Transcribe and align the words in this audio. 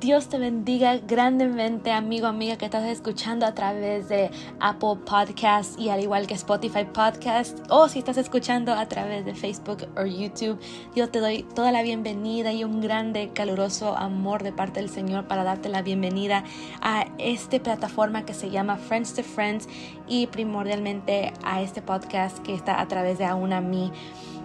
Dios 0.00 0.30
te 0.30 0.38
bendiga 0.38 0.96
grandemente, 0.96 1.92
amigo, 1.92 2.26
amiga, 2.26 2.56
que 2.56 2.64
estás 2.64 2.84
escuchando 2.84 3.44
a 3.44 3.54
través 3.54 4.08
de 4.08 4.30
Apple 4.58 4.96
Podcasts 5.04 5.78
y 5.78 5.90
al 5.90 6.00
igual 6.00 6.26
que 6.26 6.32
Spotify 6.32 6.86
Podcast, 6.86 7.58
o 7.68 7.86
si 7.86 7.98
estás 7.98 8.16
escuchando 8.16 8.72
a 8.72 8.88
través 8.88 9.26
de 9.26 9.34
Facebook 9.34 9.86
o 9.98 10.06
YouTube. 10.06 10.58
Yo 10.96 11.10
te 11.10 11.20
doy 11.20 11.42
toda 11.54 11.70
la 11.70 11.82
bienvenida 11.82 12.50
y 12.50 12.64
un 12.64 12.80
grande, 12.80 13.32
caluroso 13.34 13.94
amor 13.94 14.42
de 14.42 14.52
parte 14.52 14.80
del 14.80 14.88
Señor 14.88 15.28
para 15.28 15.44
darte 15.44 15.68
la 15.68 15.82
bienvenida 15.82 16.44
a 16.80 17.04
esta 17.18 17.58
plataforma 17.58 18.24
que 18.24 18.32
se 18.32 18.48
llama 18.48 18.78
Friends 18.78 19.12
to 19.12 19.22
Friends 19.22 19.68
y 20.08 20.28
primordialmente 20.28 21.34
a 21.44 21.60
este 21.60 21.82
podcast 21.82 22.38
que 22.38 22.54
está 22.54 22.80
a 22.80 22.88
través 22.88 23.18
de 23.18 23.26
Aún 23.26 23.52
a 23.52 23.60
mí. 23.60 23.92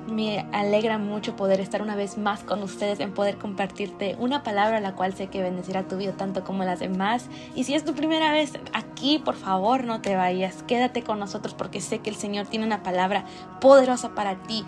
Me 0.07 0.45
alegra 0.51 0.97
mucho 0.99 1.35
poder 1.35 1.59
estar 1.59 1.81
una 1.81 1.95
vez 1.95 2.17
más 2.17 2.43
con 2.43 2.61
ustedes 2.61 2.99
en 2.99 3.13
poder 3.13 3.37
compartirte 3.37 4.15
una 4.19 4.43
palabra 4.43 4.79
la 4.79 4.93
cual 4.93 5.15
sé 5.15 5.27
que 5.27 5.41
bendecirá 5.41 5.87
tu 5.87 5.97
vida 5.97 6.13
tanto 6.13 6.43
como 6.43 6.63
las 6.63 6.79
demás. 6.79 7.27
Y 7.55 7.63
si 7.63 7.73
es 7.73 7.83
tu 7.83 7.95
primera 7.95 8.31
vez 8.31 8.53
aquí, 8.73 9.17
por 9.17 9.35
favor 9.35 9.83
no 9.83 10.01
te 10.01 10.15
vayas, 10.15 10.63
quédate 10.63 11.01
con 11.01 11.19
nosotros 11.19 11.55
porque 11.55 11.81
sé 11.81 11.99
que 11.99 12.11
el 12.11 12.15
Señor 12.15 12.45
tiene 12.45 12.65
una 12.65 12.83
palabra 12.83 13.25
poderosa 13.59 14.13
para 14.13 14.35
ti. 14.43 14.63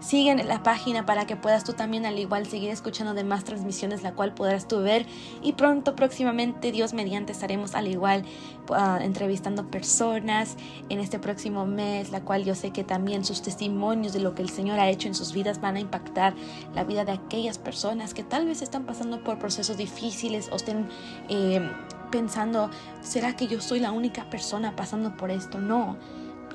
Sigue 0.00 0.30
en 0.30 0.46
la 0.46 0.62
página 0.62 1.04
para 1.06 1.26
que 1.26 1.34
puedas 1.34 1.64
tú 1.64 1.72
también 1.72 2.06
al 2.06 2.18
igual 2.18 2.46
seguir 2.46 2.70
escuchando 2.70 3.14
demás 3.14 3.44
transmisiones, 3.44 4.02
la 4.02 4.14
cual 4.14 4.32
podrás 4.32 4.68
tú 4.68 4.80
ver. 4.80 5.06
Y 5.42 5.54
pronto, 5.54 5.96
próximamente, 5.96 6.70
Dios 6.70 6.92
mediante, 6.92 7.32
estaremos 7.32 7.74
al 7.74 7.88
igual 7.88 8.24
uh, 8.68 9.02
entrevistando 9.02 9.70
personas 9.70 10.56
en 10.88 11.00
este 11.00 11.18
próximo 11.18 11.66
mes, 11.66 12.10
la 12.10 12.20
cual 12.20 12.44
yo 12.44 12.54
sé 12.54 12.70
que 12.70 12.84
también 12.84 13.24
sus 13.24 13.42
testimonios 13.42 14.12
de 14.12 14.20
lo 14.20 14.34
que 14.34 14.42
el 14.42 14.50
Señor 14.50 14.78
ha 14.78 14.88
hecho 14.88 15.08
en 15.08 15.14
sus 15.14 15.32
vidas 15.32 15.60
van 15.60 15.76
a 15.76 15.80
impactar 15.80 16.34
la 16.74 16.84
vida 16.84 17.04
de 17.04 17.12
aquellas 17.12 17.58
personas 17.58 18.14
que 18.14 18.22
tal 18.22 18.46
vez 18.46 18.62
están 18.62 18.84
pasando 18.84 19.24
por 19.24 19.38
procesos 19.38 19.76
difíciles 19.76 20.48
o 20.52 20.56
estén... 20.56 20.88
Eh, 21.28 21.68
pensando, 22.10 22.70
¿será 23.00 23.36
que 23.36 23.46
yo 23.46 23.60
soy 23.60 23.80
la 23.80 23.92
única 23.92 24.28
persona 24.30 24.74
pasando 24.76 25.16
por 25.16 25.30
esto? 25.30 25.58
No, 25.58 25.96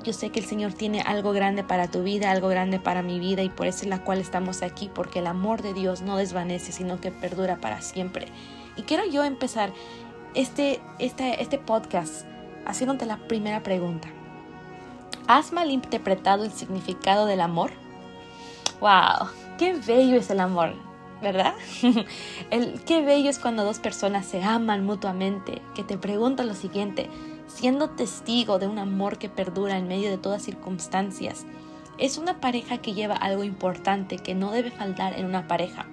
yo 0.04 0.12
sé 0.12 0.30
que 0.30 0.40
el 0.40 0.46
Señor 0.46 0.74
tiene 0.74 1.00
algo 1.00 1.32
grande 1.32 1.64
para 1.64 1.90
tu 1.90 2.02
vida, 2.02 2.30
algo 2.30 2.48
grande 2.48 2.78
para 2.78 3.02
mi 3.02 3.18
vida 3.18 3.42
y 3.42 3.48
por 3.48 3.66
eso 3.66 3.82
es 3.82 3.88
la 3.88 4.04
cual 4.04 4.20
estamos 4.20 4.62
aquí, 4.62 4.90
porque 4.94 5.18
el 5.18 5.26
amor 5.26 5.62
de 5.62 5.74
Dios 5.74 6.02
no 6.02 6.16
desvanece, 6.16 6.70
sino 6.72 7.00
que 7.00 7.10
perdura 7.10 7.56
para 7.56 7.80
siempre. 7.80 8.28
Y 8.76 8.82
quiero 8.82 9.04
yo 9.06 9.24
empezar 9.24 9.72
este, 10.34 10.80
este, 10.98 11.42
este 11.42 11.58
podcast 11.58 12.26
haciéndote 12.66 13.06
la 13.06 13.16
primera 13.16 13.62
pregunta. 13.62 14.08
¿Has 15.26 15.52
malinterpretado 15.52 16.44
el 16.44 16.52
significado 16.52 17.26
del 17.26 17.40
amor? 17.40 17.70
¡Wow! 18.80 19.28
¡Qué 19.58 19.72
bello 19.72 20.16
es 20.16 20.30
el 20.30 20.40
amor! 20.40 20.74
¿verdad? 21.22 21.54
el, 22.50 22.80
qué 22.82 23.02
bello 23.02 23.30
es 23.30 23.38
cuando 23.38 23.64
dos 23.64 23.78
personas 23.78 24.26
se 24.26 24.42
aman 24.42 24.84
mutuamente, 24.84 25.62
que 25.74 25.82
te 25.82 25.96
preguntan 25.96 26.46
lo 26.46 26.54
siguiente, 26.54 27.08
siendo 27.46 27.90
testigo 27.90 28.58
de 28.58 28.66
un 28.66 28.78
amor 28.78 29.18
que 29.18 29.28
perdura 29.28 29.76
en 29.76 29.88
medio 29.88 30.10
de 30.10 30.18
todas 30.18 30.42
circunstancias. 30.42 31.46
Es 31.98 32.18
una 32.18 32.40
pareja 32.40 32.78
que 32.78 32.94
lleva 32.94 33.14
algo 33.14 33.44
importante 33.44 34.18
que 34.18 34.34
no 34.34 34.50
debe 34.50 34.70
faltar 34.70 35.18
en 35.18 35.26
una 35.26 35.46
pareja, 35.46 35.86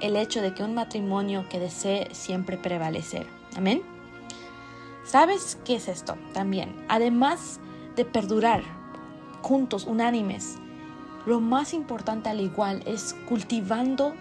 el 0.00 0.16
hecho 0.16 0.40
de 0.42 0.54
que 0.54 0.62
un 0.62 0.74
matrimonio 0.74 1.46
que 1.48 1.58
desee 1.58 2.08
siempre 2.12 2.56
prevalecer. 2.56 3.26
Amén. 3.56 3.82
¿Sabes 5.04 5.58
qué 5.64 5.76
es 5.76 5.88
esto? 5.88 6.16
También, 6.32 6.76
además 6.88 7.60
de 7.96 8.04
perdurar 8.04 8.62
juntos, 9.42 9.86
unánimes, 9.86 10.58
lo 11.26 11.40
más 11.40 11.74
importante 11.74 12.28
al 12.28 12.40
igual 12.40 12.82
es 12.86 13.14
cultivando 13.28 14.14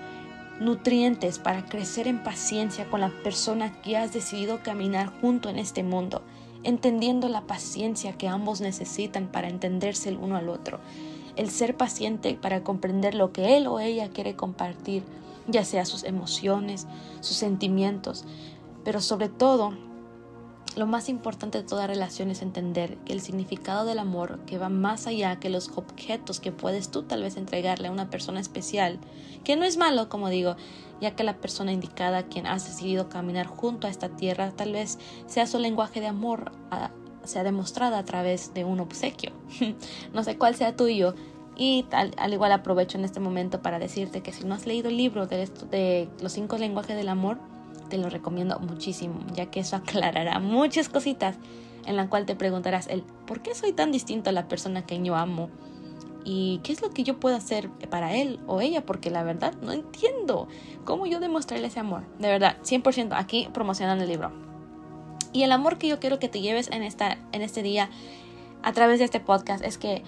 nutrientes 0.59 1.39
para 1.39 1.65
crecer 1.65 2.07
en 2.07 2.23
paciencia 2.23 2.89
con 2.89 3.01
la 3.01 3.09
persona 3.09 3.81
que 3.81 3.97
has 3.97 4.13
decidido 4.13 4.63
caminar 4.63 5.11
junto 5.21 5.49
en 5.49 5.59
este 5.59 5.83
mundo 5.83 6.23
entendiendo 6.63 7.29
la 7.29 7.41
paciencia 7.41 8.13
que 8.13 8.27
ambos 8.27 8.61
necesitan 8.61 9.27
para 9.27 9.49
entenderse 9.49 10.09
el 10.09 10.17
uno 10.17 10.37
al 10.37 10.49
otro, 10.49 10.79
el 11.35 11.49
ser 11.49 11.77
paciente 11.77 12.37
para 12.41 12.63
comprender 12.63 13.13
lo 13.15 13.31
que 13.31 13.57
él 13.57 13.67
o 13.67 13.79
ella 13.79 14.09
quiere 14.09 14.35
compartir, 14.35 15.03
ya 15.47 15.63
sea 15.63 15.85
sus 15.85 16.03
emociones, 16.03 16.87
sus 17.21 17.37
sentimientos, 17.37 18.25
pero 18.83 19.01
sobre 19.01 19.29
todo 19.29 19.73
lo 20.77 20.85
más 20.85 21.09
importante 21.09 21.57
de 21.57 21.63
toda 21.63 21.87
relación 21.87 22.29
es 22.29 22.43
entender 22.43 22.97
que 22.99 23.13
el 23.13 23.21
significado 23.21 23.83
del 23.83 23.97
amor 23.97 24.39
que 24.45 24.59
va 24.59 24.69
más 24.69 25.07
allá 25.07 25.39
que 25.39 25.49
los 25.49 25.71
objetos 25.75 26.39
que 26.39 26.51
puedes 26.51 26.91
tú 26.91 27.01
tal 27.01 27.23
vez 27.23 27.35
entregarle 27.35 27.87
a 27.87 27.91
una 27.91 28.11
persona 28.11 28.39
especial, 28.39 28.99
que 29.43 29.55
no 29.55 29.65
es 29.65 29.77
malo, 29.77 30.07
como 30.07 30.29
digo, 30.29 30.55
ya 31.01 31.15
que 31.15 31.23
la 31.23 31.37
persona 31.37 31.71
indicada 31.71 32.27
quien 32.27 32.45
has 32.45 32.67
decidido 32.67 33.09
caminar 33.09 33.47
junto 33.47 33.87
a 33.87 33.89
esta 33.89 34.09
tierra 34.09 34.51
tal 34.51 34.73
vez 34.73 34.99
sea 35.25 35.47
su 35.47 35.57
lenguaje 35.57 35.99
de 35.99 36.07
amor 36.07 36.51
sea 37.23 37.43
demostrado 37.43 37.95
a 37.97 38.05
través 38.05 38.53
de 38.53 38.63
un 38.63 38.79
obsequio. 38.79 39.31
no 40.13 40.23
sé 40.23 40.37
cuál 40.37 40.55
sea 40.55 40.75
tuyo. 40.75 41.13
Y 41.57 41.85
al, 41.91 42.13
igual 42.31 42.51
aprovecho 42.51 42.99
en 42.99 43.03
este 43.03 43.19
momento 43.19 43.63
para 43.63 43.79
decirte 43.79 44.21
que 44.21 44.31
si 44.31 44.45
no 44.45 44.53
has 44.53 44.67
leído 44.67 44.89
el 44.89 44.97
libro 44.97 45.25
de 45.25 46.07
los 46.21 46.31
cinco 46.31 46.57
lenguajes 46.57 46.95
del 46.95 47.09
amor, 47.09 47.39
te 47.89 47.97
lo 47.97 48.09
recomiendo 48.09 48.59
muchísimo, 48.59 49.19
ya 49.33 49.47
que 49.47 49.59
eso 49.59 49.75
aclarará 49.77 50.39
muchas 50.39 50.89
cositas 50.89 51.37
en 51.85 51.95
la 51.95 52.09
cual 52.09 52.25
te 52.25 52.35
preguntarás 52.35 52.87
el 52.87 53.01
por 53.25 53.41
qué 53.41 53.55
soy 53.55 53.71
tan 53.71 53.91
distinto 53.91 54.29
a 54.29 54.33
la 54.33 54.47
persona 54.47 54.85
que 54.85 55.01
yo 55.01 55.15
amo 55.15 55.49
y 56.25 56.59
qué 56.63 56.73
es 56.73 56.81
lo 56.81 56.89
que 56.89 57.03
yo 57.03 57.21
puedo 57.21 57.37
hacer 57.37 57.69
para 57.89 58.13
él 58.13 58.41
o 58.47 58.59
ella, 58.59 58.85
porque 58.85 59.09
la 59.09 59.23
verdad 59.23 59.53
no 59.61 59.71
entiendo 59.71 60.49
cómo 60.83 61.05
yo 61.05 61.21
demostrarle 61.21 61.67
ese 61.67 61.79
amor. 61.79 62.03
De 62.19 62.27
verdad, 62.27 62.57
100% 62.63 63.13
aquí 63.15 63.47
promocionando 63.53 64.03
el 64.03 64.09
libro. 64.09 64.33
Y 65.31 65.43
el 65.43 65.53
amor 65.53 65.77
que 65.77 65.87
yo 65.87 66.01
quiero 66.01 66.19
que 66.19 66.27
te 66.27 66.41
lleves 66.41 66.69
en, 66.71 66.83
esta, 66.83 67.17
en 67.31 67.41
este 67.41 67.63
día 67.63 67.89
a 68.61 68.73
través 68.73 68.99
de 68.99 69.05
este 69.05 69.21
podcast 69.21 69.63
es 69.63 69.77
que 69.77 70.03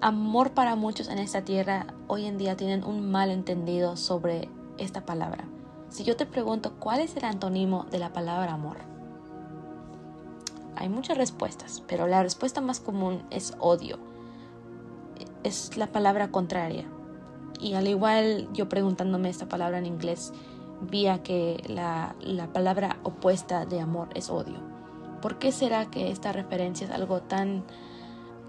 amor 0.00 0.52
para 0.52 0.76
muchos 0.76 1.08
en 1.08 1.18
esta 1.18 1.44
tierra 1.44 1.86
hoy 2.06 2.26
en 2.26 2.38
día 2.38 2.56
tienen 2.56 2.84
un 2.84 3.10
mal 3.10 3.32
entendido 3.32 3.96
sobre 3.96 4.48
esta 4.78 5.04
palabra. 5.04 5.44
Si 5.94 6.02
yo 6.02 6.16
te 6.16 6.26
pregunto 6.26 6.72
cuál 6.80 6.98
es 6.98 7.16
el 7.16 7.24
antónimo 7.24 7.86
de 7.88 8.00
la 8.00 8.12
palabra 8.12 8.54
amor, 8.54 8.78
hay 10.74 10.88
muchas 10.88 11.16
respuestas, 11.16 11.84
pero 11.86 12.08
la 12.08 12.20
respuesta 12.20 12.60
más 12.60 12.80
común 12.80 13.22
es 13.30 13.54
odio. 13.60 14.00
Es 15.44 15.76
la 15.76 15.86
palabra 15.86 16.32
contraria. 16.32 16.84
Y 17.60 17.74
al 17.74 17.86
igual 17.86 18.48
yo 18.52 18.68
preguntándome 18.68 19.28
esta 19.30 19.46
palabra 19.46 19.78
en 19.78 19.86
inglés, 19.86 20.32
vi 20.80 21.06
que 21.22 21.62
la, 21.68 22.16
la 22.20 22.52
palabra 22.52 22.96
opuesta 23.04 23.64
de 23.64 23.78
amor 23.78 24.08
es 24.16 24.30
odio. 24.30 24.58
¿Por 25.22 25.38
qué 25.38 25.52
será 25.52 25.92
que 25.92 26.10
esta 26.10 26.32
referencia 26.32 26.88
es 26.88 26.92
algo 26.92 27.22
tan, 27.22 27.62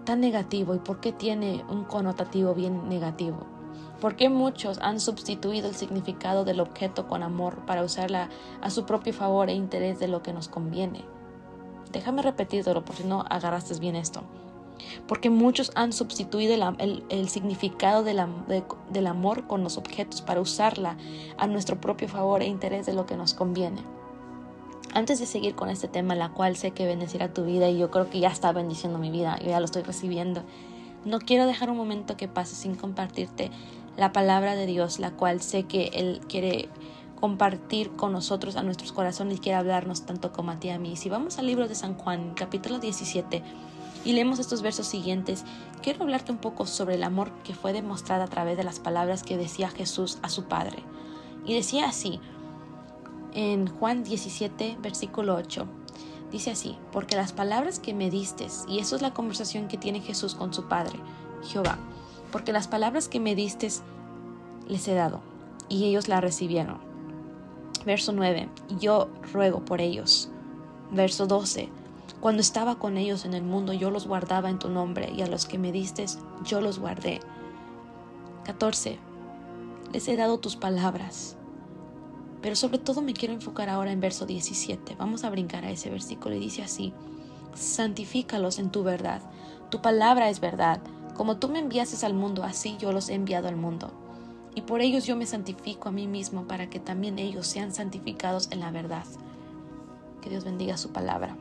tan 0.03 0.19
negativo 0.19 0.73
y 0.73 0.79
por 0.79 0.99
qué 0.99 1.11
tiene 1.11 1.63
un 1.69 1.83
connotativo 1.83 2.55
bien 2.55 2.89
negativo? 2.89 3.54
¿Por 4.01 4.15
qué 4.15 4.29
muchos 4.29 4.79
han 4.79 4.99
sustituido 4.99 5.69
el 5.69 5.75
significado 5.75 6.43
del 6.43 6.59
objeto 6.59 7.07
con 7.07 7.23
amor 7.23 7.65
para 7.65 7.83
usarla 7.83 8.29
a 8.61 8.69
su 8.69 8.85
propio 8.85 9.13
favor 9.13 9.49
e 9.49 9.53
interés 9.53 9.99
de 9.99 10.07
lo 10.07 10.21
que 10.21 10.33
nos 10.33 10.47
conviene? 10.47 11.05
Déjame 11.91 12.21
repetirlo 12.21 12.83
por 12.83 12.95
si 12.95 13.03
no 13.03 13.23
agarraste 13.29 13.79
bien 13.79 13.95
esto. 13.95 14.23
Porque 15.07 15.29
muchos 15.29 15.71
han 15.75 15.93
sustituido 15.93 16.53
el, 16.77 17.29
significado 17.29 18.03
del, 18.03 18.21
del 18.89 19.07
amor 19.07 19.47
con 19.47 19.63
los 19.63 19.77
objetos 19.77 20.21
para 20.21 20.41
usarla 20.41 20.97
a 21.37 21.47
nuestro 21.47 21.79
propio 21.79 22.09
favor 22.09 22.41
e 22.41 22.47
interés 22.47 22.85
de 22.85 22.93
lo 22.93 23.05
que 23.05 23.15
nos 23.15 23.33
conviene. 23.33 23.81
Antes 24.93 25.19
de 25.19 25.25
seguir 25.25 25.55
con 25.55 25.69
este 25.69 25.87
tema, 25.87 26.15
la 26.15 26.29
cual 26.29 26.55
sé 26.57 26.71
que 26.71 26.85
bendecirá 26.85 27.33
tu 27.33 27.43
vida 27.45 27.69
y 27.69 27.77
yo 27.77 27.91
creo 27.91 28.09
que 28.09 28.19
ya 28.19 28.29
está 28.29 28.51
bendiciendo 28.51 28.99
mi 28.99 29.09
vida, 29.09 29.37
yo 29.39 29.47
ya 29.49 29.59
lo 29.59 29.65
estoy 29.65 29.83
recibiendo, 29.83 30.43
no 31.05 31.19
quiero 31.19 31.45
dejar 31.45 31.69
un 31.69 31.77
momento 31.77 32.17
que 32.17 32.27
pase 32.27 32.55
sin 32.55 32.75
compartirte 32.75 33.51
la 33.95 34.11
palabra 34.11 34.55
de 34.55 34.65
Dios, 34.65 34.99
la 34.99 35.11
cual 35.11 35.41
sé 35.41 35.63
que 35.63 35.91
Él 35.93 36.21
quiere 36.27 36.69
compartir 37.19 37.91
con 37.91 38.11
nosotros 38.11 38.55
a 38.55 38.63
nuestros 38.63 38.91
corazones 38.91 39.37
y 39.37 39.39
quiere 39.39 39.57
hablarnos 39.57 40.05
tanto 40.05 40.33
como 40.33 40.51
a 40.51 40.59
ti 40.59 40.67
y 40.67 40.71
a 40.71 40.79
mí. 40.79 40.95
Si 40.97 41.09
vamos 41.09 41.39
al 41.39 41.47
libro 41.47 41.67
de 41.67 41.75
San 41.75 41.95
Juan, 41.95 42.33
capítulo 42.35 42.79
17, 42.79 43.41
y 44.03 44.13
leemos 44.13 44.39
estos 44.39 44.61
versos 44.61 44.85
siguientes, 44.87 45.45
quiero 45.81 46.03
hablarte 46.03 46.31
un 46.31 46.37
poco 46.37 46.65
sobre 46.65 46.95
el 46.95 47.03
amor 47.03 47.31
que 47.43 47.55
fue 47.55 47.73
demostrado 47.73 48.23
a 48.23 48.27
través 48.27 48.57
de 48.57 48.63
las 48.63 48.79
palabras 48.79 49.23
que 49.23 49.37
decía 49.37 49.69
Jesús 49.69 50.19
a 50.21 50.29
su 50.29 50.45
Padre. 50.45 50.77
Y 51.45 51.53
decía 51.53 51.87
así, 51.87 52.19
en 53.33 53.67
Juan 53.67 54.03
17, 54.03 54.77
versículo 54.81 55.35
8, 55.35 55.67
dice 56.31 56.51
así, 56.51 56.77
porque 56.91 57.15
las 57.15 57.33
palabras 57.33 57.79
que 57.79 57.93
me 57.93 58.09
diste, 58.09 58.47
y 58.67 58.79
eso 58.79 58.95
es 58.95 59.01
la 59.01 59.13
conversación 59.13 59.67
que 59.67 59.77
tiene 59.77 60.01
Jesús 60.01 60.35
con 60.35 60.53
su 60.53 60.67
Padre, 60.67 60.99
Jehová, 61.43 61.77
porque 62.31 62.53
las 62.53 62.67
palabras 62.67 63.07
que 63.07 63.19
me 63.19 63.35
diste 63.35 63.69
les 64.67 64.87
he 64.87 64.93
dado, 64.93 65.21
y 65.69 65.85
ellos 65.85 66.07
la 66.07 66.21
recibieron. 66.21 66.79
Verso 67.85 68.11
9, 68.11 68.49
yo 68.79 69.09
ruego 69.31 69.63
por 69.63 69.79
ellos. 69.79 70.29
Verso 70.91 71.27
12, 71.27 71.69
cuando 72.19 72.41
estaba 72.41 72.79
con 72.79 72.97
ellos 72.97 73.25
en 73.25 73.33
el 73.33 73.43
mundo, 73.43 73.73
yo 73.73 73.91
los 73.91 74.07
guardaba 74.07 74.49
en 74.49 74.59
tu 74.59 74.69
nombre, 74.69 75.11
y 75.15 75.21
a 75.21 75.27
los 75.27 75.45
que 75.45 75.57
me 75.57 75.71
diste, 75.71 76.05
yo 76.43 76.61
los 76.61 76.79
guardé. 76.79 77.19
14, 78.43 78.97
les 79.93 80.07
he 80.07 80.15
dado 80.15 80.39
tus 80.39 80.55
palabras, 80.55 81.37
Pero 82.45 82.55
sobre 82.55 82.77
todo 82.77 83.01
me 83.01 83.15
quiero 83.15 83.33
enfocar 83.33 83.69
ahora 83.69 83.91
en 83.91 83.99
verso 83.99 84.27
17. 84.27 84.93
Vamos 84.99 85.23
a 85.23 85.31
brincar 85.31 85.65
a 85.65 85.71
ese 85.71 85.89
versículo 85.89 86.35
y 86.35 86.39
dice 86.39 86.61
así, 86.61 86.93
santifícalos 87.55 88.59
en 88.59 88.69
tu 88.69 88.83
verdad. 88.83 89.23
Tu 89.71 89.81
palabra 89.81 90.29
es 90.29 90.39
verdad. 90.39 90.79
Como 91.15 91.37
tú 91.37 91.49
me 91.49 91.57
enviases 91.57 92.03
al 92.03 92.13
mundo, 92.13 92.43
así 92.43 92.77
yo 92.77 92.91
los 92.91 93.09
he 93.09 93.15
enviado 93.15 93.47
al 93.47 93.55
mundo. 93.55 93.91
Y 94.53 94.61
por 94.61 94.81
ellos 94.81 95.07
yo 95.07 95.15
me 95.15 95.25
santifico 95.25 95.89
a 95.89 95.91
mí 95.91 96.05
mismo 96.05 96.45
para 96.45 96.69
que 96.69 96.79
también 96.79 97.17
ellos 97.17 97.47
sean 97.47 97.73
santificados 97.73 98.49
en 98.51 98.59
la 98.59 98.69
verdad. 98.69 99.05
Que 100.21 100.29
Dios 100.29 100.43
bendiga 100.43 100.77
su 100.77 100.91
palabra. 100.91 101.35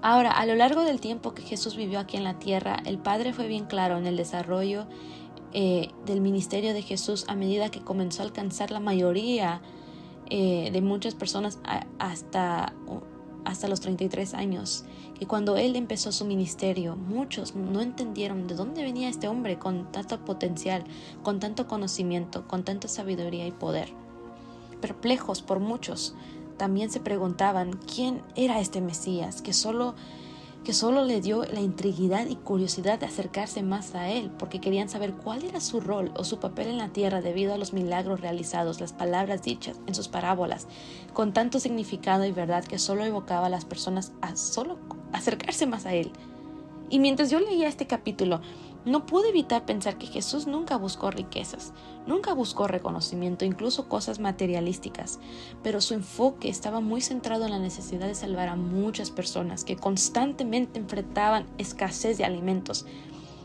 Ahora, 0.00 0.30
a 0.30 0.46
lo 0.46 0.54
largo 0.54 0.80
del 0.80 0.98
tiempo 0.98 1.34
que 1.34 1.42
Jesús 1.42 1.76
vivió 1.76 2.00
aquí 2.00 2.16
en 2.16 2.24
la 2.24 2.38
tierra, 2.38 2.78
el 2.86 2.96
Padre 2.96 3.34
fue 3.34 3.48
bien 3.48 3.66
claro 3.66 3.98
en 3.98 4.06
el 4.06 4.16
desarrollo 4.16 4.86
eh, 5.52 5.90
del 6.06 6.20
ministerio 6.20 6.74
de 6.74 6.82
Jesús 6.82 7.24
a 7.28 7.34
medida 7.34 7.70
que 7.70 7.80
comenzó 7.80 8.22
a 8.22 8.26
alcanzar 8.26 8.70
la 8.70 8.80
mayoría 8.80 9.62
eh, 10.28 10.70
de 10.72 10.80
muchas 10.80 11.14
personas 11.14 11.58
hasta, 11.98 12.72
hasta 13.44 13.68
los 13.68 13.80
33 13.80 14.34
años. 14.34 14.84
Y 15.18 15.26
cuando 15.26 15.56
él 15.56 15.76
empezó 15.76 16.12
su 16.12 16.24
ministerio, 16.24 16.96
muchos 16.96 17.54
no 17.56 17.80
entendieron 17.80 18.46
de 18.46 18.54
dónde 18.54 18.82
venía 18.82 19.08
este 19.08 19.28
hombre 19.28 19.58
con 19.58 19.90
tanto 19.90 20.24
potencial, 20.24 20.84
con 21.22 21.40
tanto 21.40 21.66
conocimiento, 21.66 22.46
con 22.46 22.64
tanta 22.64 22.88
sabiduría 22.88 23.46
y 23.46 23.52
poder. 23.52 23.88
Perplejos 24.80 25.42
por 25.42 25.60
muchos, 25.60 26.14
también 26.56 26.90
se 26.90 27.00
preguntaban 27.00 27.72
quién 27.72 28.22
era 28.36 28.60
este 28.60 28.80
Mesías 28.80 29.42
que 29.42 29.52
solo 29.52 29.94
que 30.64 30.74
solo 30.74 31.04
le 31.04 31.20
dio 31.20 31.44
la 31.44 31.60
intriguidad 31.60 32.26
y 32.26 32.36
curiosidad 32.36 32.98
de 32.98 33.06
acercarse 33.06 33.62
más 33.62 33.94
a 33.94 34.10
él, 34.10 34.30
porque 34.38 34.60
querían 34.60 34.88
saber 34.88 35.14
cuál 35.14 35.44
era 35.44 35.60
su 35.60 35.80
rol 35.80 36.12
o 36.16 36.24
su 36.24 36.38
papel 36.38 36.68
en 36.68 36.78
la 36.78 36.88
tierra 36.88 37.22
debido 37.22 37.54
a 37.54 37.58
los 37.58 37.72
milagros 37.72 38.20
realizados, 38.20 38.80
las 38.80 38.92
palabras 38.92 39.42
dichas 39.42 39.80
en 39.86 39.94
sus 39.94 40.08
parábolas, 40.08 40.66
con 41.14 41.32
tanto 41.32 41.60
significado 41.60 42.24
y 42.24 42.32
verdad 42.32 42.64
que 42.64 42.78
solo 42.78 43.04
evocaba 43.04 43.46
a 43.46 43.50
las 43.50 43.64
personas 43.64 44.12
a 44.20 44.36
solo 44.36 44.78
acercarse 45.12 45.66
más 45.66 45.86
a 45.86 45.94
él. 45.94 46.12
Y 46.90 46.98
mientras 46.98 47.30
yo 47.30 47.40
leía 47.40 47.68
este 47.68 47.86
capítulo, 47.86 48.40
no 48.84 49.04
pude 49.04 49.28
evitar 49.28 49.66
pensar 49.66 49.98
que 49.98 50.06
Jesús 50.06 50.46
nunca 50.46 50.76
buscó 50.76 51.10
riquezas, 51.10 51.72
nunca 52.06 52.32
buscó 52.32 52.66
reconocimiento, 52.66 53.44
incluso 53.44 53.88
cosas 53.88 54.20
materialísticas, 54.20 55.18
pero 55.62 55.80
su 55.80 55.94
enfoque 55.94 56.48
estaba 56.48 56.80
muy 56.80 57.00
centrado 57.00 57.44
en 57.44 57.50
la 57.50 57.58
necesidad 57.58 58.06
de 58.06 58.14
salvar 58.14 58.48
a 58.48 58.56
muchas 58.56 59.10
personas 59.10 59.64
que 59.64 59.76
constantemente 59.76 60.78
enfrentaban 60.78 61.46
escasez 61.58 62.16
de 62.16 62.24
alimentos, 62.24 62.86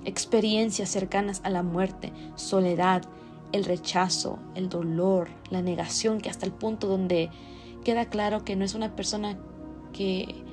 experiencias 0.06 0.90
cercanas 0.90 1.42
a 1.44 1.50
la 1.50 1.64
muerte, 1.64 2.14
soledad, 2.36 3.04
el 3.52 3.66
rechazo, 3.66 4.40
el 4.56 4.70
dolor, 4.70 5.30
la 5.50 5.62
negación, 5.62 6.22
que 6.22 6.30
hasta 6.30 6.46
el 6.46 6.54
punto 6.54 6.88
donde 6.88 7.30
queda 7.84 8.06
claro 8.06 8.44
que 8.44 8.56
no 8.56 8.66
es 8.66 8.74
una 8.74 8.96
persona 8.96 9.38
que 9.94 10.44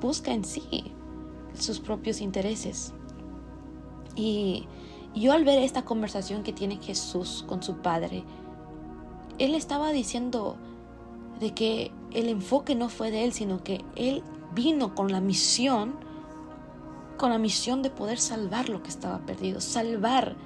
busca 0.00 0.32
en 0.32 0.44
sí 0.44 0.92
sus 1.54 1.80
propios 1.80 2.20
intereses, 2.20 2.94
y 4.16 4.66
yo 5.14 5.32
al 5.32 5.44
ver 5.44 5.58
esta 5.58 5.84
conversación 5.84 6.42
que 6.42 6.52
tiene 6.52 6.76
Jesús 6.76 7.44
con 7.46 7.62
su 7.62 7.76
Padre, 7.76 8.24
Él 9.38 9.54
estaba 9.54 9.90
diciendo 9.92 10.56
de 11.40 11.52
que 11.52 11.92
el 12.12 12.28
enfoque 12.28 12.74
no 12.74 12.88
fue 12.88 13.10
de 13.10 13.24
Él, 13.24 13.32
sino 13.32 13.62
que 13.64 13.84
Él 13.96 14.22
vino 14.54 14.94
con 14.94 15.10
la 15.10 15.20
misión, 15.20 15.94
con 17.16 17.30
la 17.30 17.38
misión 17.38 17.82
de 17.82 17.90
poder 17.90 18.18
salvar 18.18 18.68
lo 18.68 18.82
que 18.82 18.90
estaba 18.90 19.18
perdido, 19.26 19.60
salvar 19.60 20.36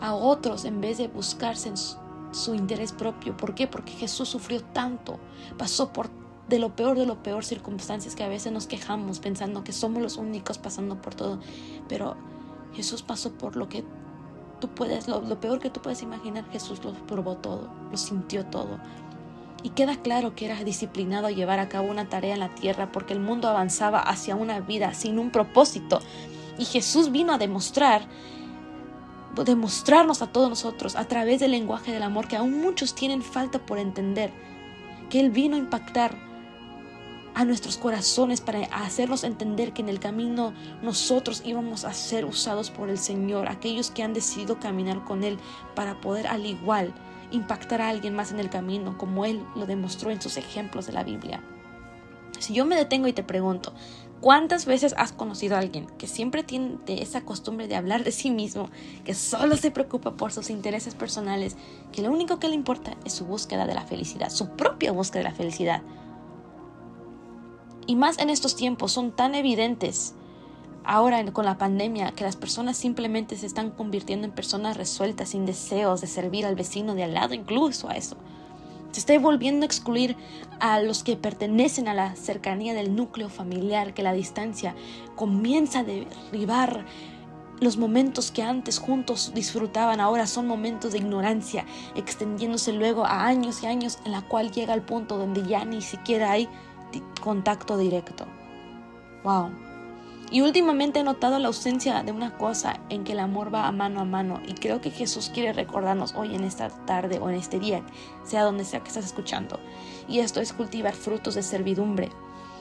a 0.00 0.14
otros 0.14 0.64
en 0.64 0.80
vez 0.80 0.98
de 0.98 1.08
buscarse 1.08 1.70
en 1.70 1.76
su, 1.76 2.54
interés 2.54 2.92
propio. 2.92 3.36
¿Por 3.36 3.54
qué? 3.54 3.66
Porque 3.66 3.92
Jesús 3.92 4.28
sufrió 4.28 4.62
tanto, 4.62 5.18
pasó 5.56 5.92
por 5.92 6.10
de 6.48 6.58
lo 6.58 6.76
peor 6.76 6.96
de 6.96 7.06
lo 7.06 7.22
peor 7.22 7.44
circunstancias 7.44 8.14
que 8.14 8.22
a 8.22 8.28
veces 8.28 8.52
nos 8.52 8.66
quejamos 8.66 9.18
pensando 9.18 9.64
que 9.64 9.72
somos 9.72 10.02
los 10.02 10.16
únicos 10.16 10.58
pasando 10.58 11.00
por 11.00 11.14
todo. 11.14 11.40
Pero 11.88 12.16
Jesús 12.74 13.02
pasó 13.02 13.32
por 13.32 13.56
lo 13.56 13.68
que 13.68 13.84
tú 14.60 14.68
puedes, 14.68 15.08
lo, 15.08 15.22
peor 15.40 15.58
que 15.58 15.70
tú 15.70 15.80
puedes 15.80 16.02
imaginar, 16.02 16.48
Jesús 16.50 16.82
lo 16.84 16.92
probó 17.06 17.36
todo, 17.36 17.68
lo 17.90 17.96
sintió 17.96 18.46
todo. 18.46 18.78
Y 19.62 19.70
queda 19.70 19.96
claro 19.96 20.34
que 20.36 20.44
era 20.44 20.62
disciplinado 20.62 21.26
a 21.26 21.32
llevar 21.32 21.58
a 21.58 21.68
cabo 21.68 21.90
una 21.90 22.08
tarea 22.08 22.34
en 22.34 22.40
la 22.40 22.54
tierra 22.54 22.92
porque 22.92 23.12
el 23.12 23.20
mundo 23.20 23.48
avanzaba 23.48 24.00
hacia 24.00 24.36
una 24.36 24.60
vida 24.60 24.94
sin 24.94 25.18
un 25.18 25.30
propósito. 25.30 26.00
Y 26.58 26.64
Jesús 26.64 27.10
vino 27.10 27.32
a 27.32 27.38
demostrar, 27.38 28.06
demostrarnos 29.44 30.22
a 30.22 30.28
todos 30.28 30.48
nosotros 30.48 30.94
a 30.94 31.06
través 31.06 31.40
del 31.40 31.50
lenguaje 31.50 31.92
del 31.92 32.04
amor 32.04 32.28
que 32.28 32.36
aún 32.36 32.60
muchos 32.60 32.94
tienen 32.94 33.22
falta 33.22 33.58
por 33.58 33.78
entender, 33.78 34.32
que 35.10 35.20
Él 35.20 35.30
vino 35.30 35.56
a 35.56 35.58
impactar 35.58 36.25
a 37.36 37.44
nuestros 37.44 37.76
corazones 37.76 38.40
para 38.40 38.64
hacernos 38.64 39.22
entender 39.22 39.74
que 39.74 39.82
en 39.82 39.90
el 39.90 40.00
camino 40.00 40.54
nosotros 40.82 41.42
íbamos 41.44 41.84
a 41.84 41.92
ser 41.92 42.24
usados 42.24 42.70
por 42.70 42.88
el 42.88 42.96
Señor, 42.96 43.50
aquellos 43.50 43.90
que 43.90 44.02
han 44.02 44.14
decidido 44.14 44.58
caminar 44.58 45.04
con 45.04 45.22
Él 45.22 45.36
para 45.74 46.00
poder 46.00 46.26
al 46.28 46.46
igual 46.46 46.94
impactar 47.30 47.82
a 47.82 47.90
alguien 47.90 48.14
más 48.14 48.32
en 48.32 48.40
el 48.40 48.48
camino, 48.48 48.96
como 48.96 49.26
Él 49.26 49.44
lo 49.54 49.66
demostró 49.66 50.10
en 50.10 50.22
sus 50.22 50.38
ejemplos 50.38 50.86
de 50.86 50.94
la 50.94 51.04
Biblia. 51.04 51.44
Si 52.38 52.54
yo 52.54 52.64
me 52.64 52.74
detengo 52.74 53.06
y 53.06 53.12
te 53.12 53.22
pregunto, 53.22 53.74
¿cuántas 54.22 54.64
veces 54.64 54.94
has 54.96 55.12
conocido 55.12 55.56
a 55.56 55.58
alguien 55.58 55.88
que 55.98 56.06
siempre 56.06 56.42
tiene 56.42 56.78
esa 56.86 57.20
costumbre 57.20 57.68
de 57.68 57.76
hablar 57.76 58.02
de 58.02 58.12
sí 58.12 58.30
mismo, 58.30 58.70
que 59.04 59.12
solo 59.12 59.58
se 59.58 59.70
preocupa 59.70 60.16
por 60.16 60.32
sus 60.32 60.48
intereses 60.48 60.94
personales, 60.94 61.58
que 61.92 62.00
lo 62.00 62.10
único 62.10 62.38
que 62.38 62.48
le 62.48 62.54
importa 62.54 62.96
es 63.04 63.12
su 63.12 63.26
búsqueda 63.26 63.66
de 63.66 63.74
la 63.74 63.84
felicidad, 63.84 64.30
su 64.30 64.56
propia 64.56 64.92
búsqueda 64.92 65.24
de 65.24 65.28
la 65.28 65.34
felicidad? 65.34 65.82
Y 67.86 67.96
más 67.96 68.18
en 68.18 68.30
estos 68.30 68.56
tiempos 68.56 68.92
son 68.92 69.12
tan 69.12 69.34
evidentes 69.34 70.14
ahora 70.84 71.24
con 71.32 71.44
la 71.44 71.58
pandemia 71.58 72.12
que 72.12 72.24
las 72.24 72.36
personas 72.36 72.76
simplemente 72.76 73.36
se 73.36 73.46
están 73.46 73.70
convirtiendo 73.70 74.26
en 74.26 74.32
personas 74.32 74.76
resueltas, 74.76 75.30
sin 75.30 75.44
deseos 75.44 76.00
de 76.00 76.06
servir 76.06 76.46
al 76.46 76.54
vecino 76.54 76.94
de 76.94 77.04
al 77.04 77.14
lado, 77.14 77.34
incluso 77.34 77.88
a 77.88 77.96
eso. 77.96 78.16
Se 78.92 79.00
está 79.00 79.18
volviendo 79.18 79.64
a 79.64 79.66
excluir 79.66 80.16
a 80.58 80.80
los 80.80 81.02
que 81.02 81.16
pertenecen 81.16 81.86
a 81.88 81.94
la 81.94 82.16
cercanía 82.16 82.72
del 82.72 82.94
núcleo 82.94 83.28
familiar, 83.28 83.94
que 83.94 84.02
la 84.02 84.12
distancia 84.12 84.74
comienza 85.16 85.80
a 85.80 85.84
derribar 85.84 86.86
los 87.60 87.78
momentos 87.78 88.30
que 88.30 88.42
antes 88.42 88.78
juntos 88.78 89.32
disfrutaban 89.34 90.00
ahora 90.00 90.26
son 90.26 90.46
momentos 90.46 90.92
de 90.92 90.98
ignorancia, 90.98 91.64
extendiéndose 91.94 92.72
luego 92.72 93.04
a 93.04 93.26
años 93.26 93.62
y 93.62 93.66
años 93.66 93.98
en 94.04 94.12
la 94.12 94.22
cual 94.22 94.52
llega 94.52 94.74
al 94.74 94.82
punto 94.82 95.16
donde 95.16 95.42
ya 95.46 95.64
ni 95.64 95.80
siquiera 95.80 96.32
hay 96.32 96.48
contacto 97.20 97.76
directo. 97.76 98.26
Wow. 99.24 99.50
Y 100.30 100.40
últimamente 100.40 101.00
he 101.00 101.04
notado 101.04 101.38
la 101.38 101.48
ausencia 101.48 102.02
de 102.02 102.10
una 102.10 102.36
cosa 102.36 102.80
en 102.88 103.04
que 103.04 103.12
el 103.12 103.20
amor 103.20 103.54
va 103.54 103.68
a 103.68 103.72
mano 103.72 104.00
a 104.00 104.04
mano 104.04 104.40
y 104.46 104.54
creo 104.54 104.80
que 104.80 104.90
Jesús 104.90 105.30
quiere 105.32 105.52
recordarnos 105.52 106.14
hoy 106.16 106.34
en 106.34 106.42
esta 106.42 106.68
tarde 106.84 107.20
o 107.20 107.28
en 107.28 107.36
este 107.36 107.60
día, 107.60 107.82
sea 108.24 108.42
donde 108.42 108.64
sea 108.64 108.80
que 108.80 108.88
estás 108.88 109.06
escuchando. 109.06 109.60
Y 110.08 110.18
esto 110.18 110.40
es 110.40 110.52
cultivar 110.52 110.94
frutos 110.94 111.36
de 111.36 111.42
servidumbre. 111.42 112.10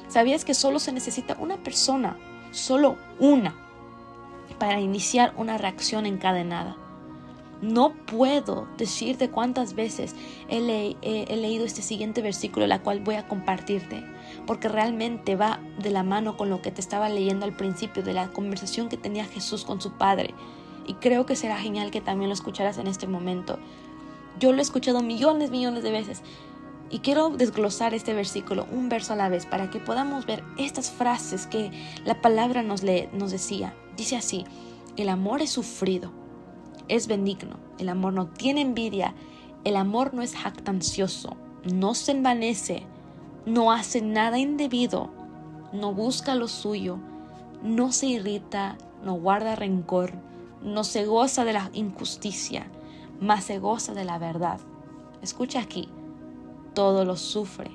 ¿Sabías 0.10 0.46
que 0.46 0.54
solo 0.54 0.78
se 0.78 0.92
necesita 0.92 1.36
una 1.40 1.58
persona, 1.58 2.18
solo 2.52 2.98
una, 3.20 3.56
para 4.60 4.80
iniciar 4.80 5.34
una 5.36 5.58
reacción 5.58 6.06
encadenada? 6.06 6.78
No 7.66 7.96
puedo 8.06 8.68
decirte 8.78 9.32
cuántas 9.32 9.74
veces 9.74 10.14
he, 10.50 10.60
leído 10.62 11.66
este 11.66 11.82
siguiente 11.82 12.22
versículo, 12.22 12.68
la 12.68 12.84
cual 12.84 13.00
voy 13.00 13.16
a 13.16 13.28
compartirte 13.28 14.04
porque 14.46 14.68
realmente 14.68 15.36
va 15.36 15.60
de 15.80 15.90
la 15.90 16.04
mano 16.04 16.38
con 16.38 16.52
lo 16.52 16.62
que 16.62 16.70
te 16.70 16.80
estaba 16.80 17.10
leyendo 17.10 17.44
al 17.44 17.56
principio 17.56 18.04
de 18.04 18.14
la 18.14 18.28
conversación 18.28 18.88
que 18.88 18.98
tenía 18.98 19.26
Jesús 19.26 19.66
con 19.66 19.82
su 19.82 19.94
Padre. 19.94 20.36
Y 20.86 20.94
creo 20.96 21.26
que 21.26 21.36
será 21.36 21.58
genial 21.58 21.90
que 21.90 22.02
también 22.02 22.30
lo 22.30 22.36
escucharas 22.36 22.78
en 22.78 22.86
este 22.86 23.08
momento. 23.08 23.58
Yo 24.40 24.52
lo 24.52 24.60
he 24.60 24.62
escuchado 24.62 25.02
millones, 25.02 25.50
millones 25.50 25.82
de 25.82 25.90
veces. 25.90 26.22
Y 26.92 27.00
quiero 27.00 27.32
desglosar 27.32 27.96
este 27.96 28.14
versículo 28.14 28.68
un 28.72 28.90
verso 28.90 29.14
a 29.14 29.16
la 29.16 29.30
vez 29.30 29.48
para 29.48 29.72
que 29.72 29.80
podamos 29.80 30.28
ver 30.28 30.44
estas 30.60 30.92
frases 30.92 31.48
que 31.48 31.72
la 32.06 32.22
palabra 32.22 32.62
nos, 32.62 32.84
nos 33.12 33.32
decía. 33.32 33.74
Dice 33.98 34.18
así, 34.18 34.46
el 34.98 35.10
amor 35.10 35.42
es 35.42 35.50
sufrido, 35.50 36.12
es 36.88 37.08
benigno, 37.08 37.58
el 37.80 37.90
amor 37.90 38.14
no 38.14 38.28
tiene 38.28 38.62
envidia, 38.62 39.14
el 39.64 39.76
amor 39.76 40.14
no 40.14 40.22
es 40.22 40.36
jactancioso, 40.36 41.36
no 41.72 41.96
se 41.96 42.12
envanece, 42.12 42.84
no 43.46 43.72
hace 43.72 44.02
nada 44.02 44.38
indebido, 44.38 45.10
no 45.74 45.94
busca 45.94 46.36
lo 46.36 46.48
suyo, 46.48 46.98
no 47.64 47.92
se 47.92 48.08
irrita, 48.08 48.78
no 49.04 49.14
guarda 49.14 49.56
rencor, 49.56 50.14
no 50.62 50.84
se 50.84 51.06
goza 51.06 51.46
de 51.46 51.54
la 51.54 51.70
injusticia, 51.74 52.68
mas 53.20 53.46
se 53.46 53.60
goza 53.60 53.94
de 53.94 54.06
la 54.06 54.18
verdad. 54.18 54.60
Escucha 55.22 55.60
aquí, 55.60 55.90
todo 56.74 57.06
lo 57.06 57.16
sufre, 57.16 57.72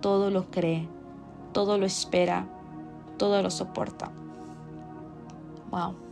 todo 0.00 0.30
lo 0.30 0.50
cree, 0.50 0.88
todo 1.52 1.78
lo 1.78 1.86
espera, 1.86 2.46
todo 3.16 3.42
lo 3.42 3.50
soporta. 3.50 4.12
Wow. 5.70 6.05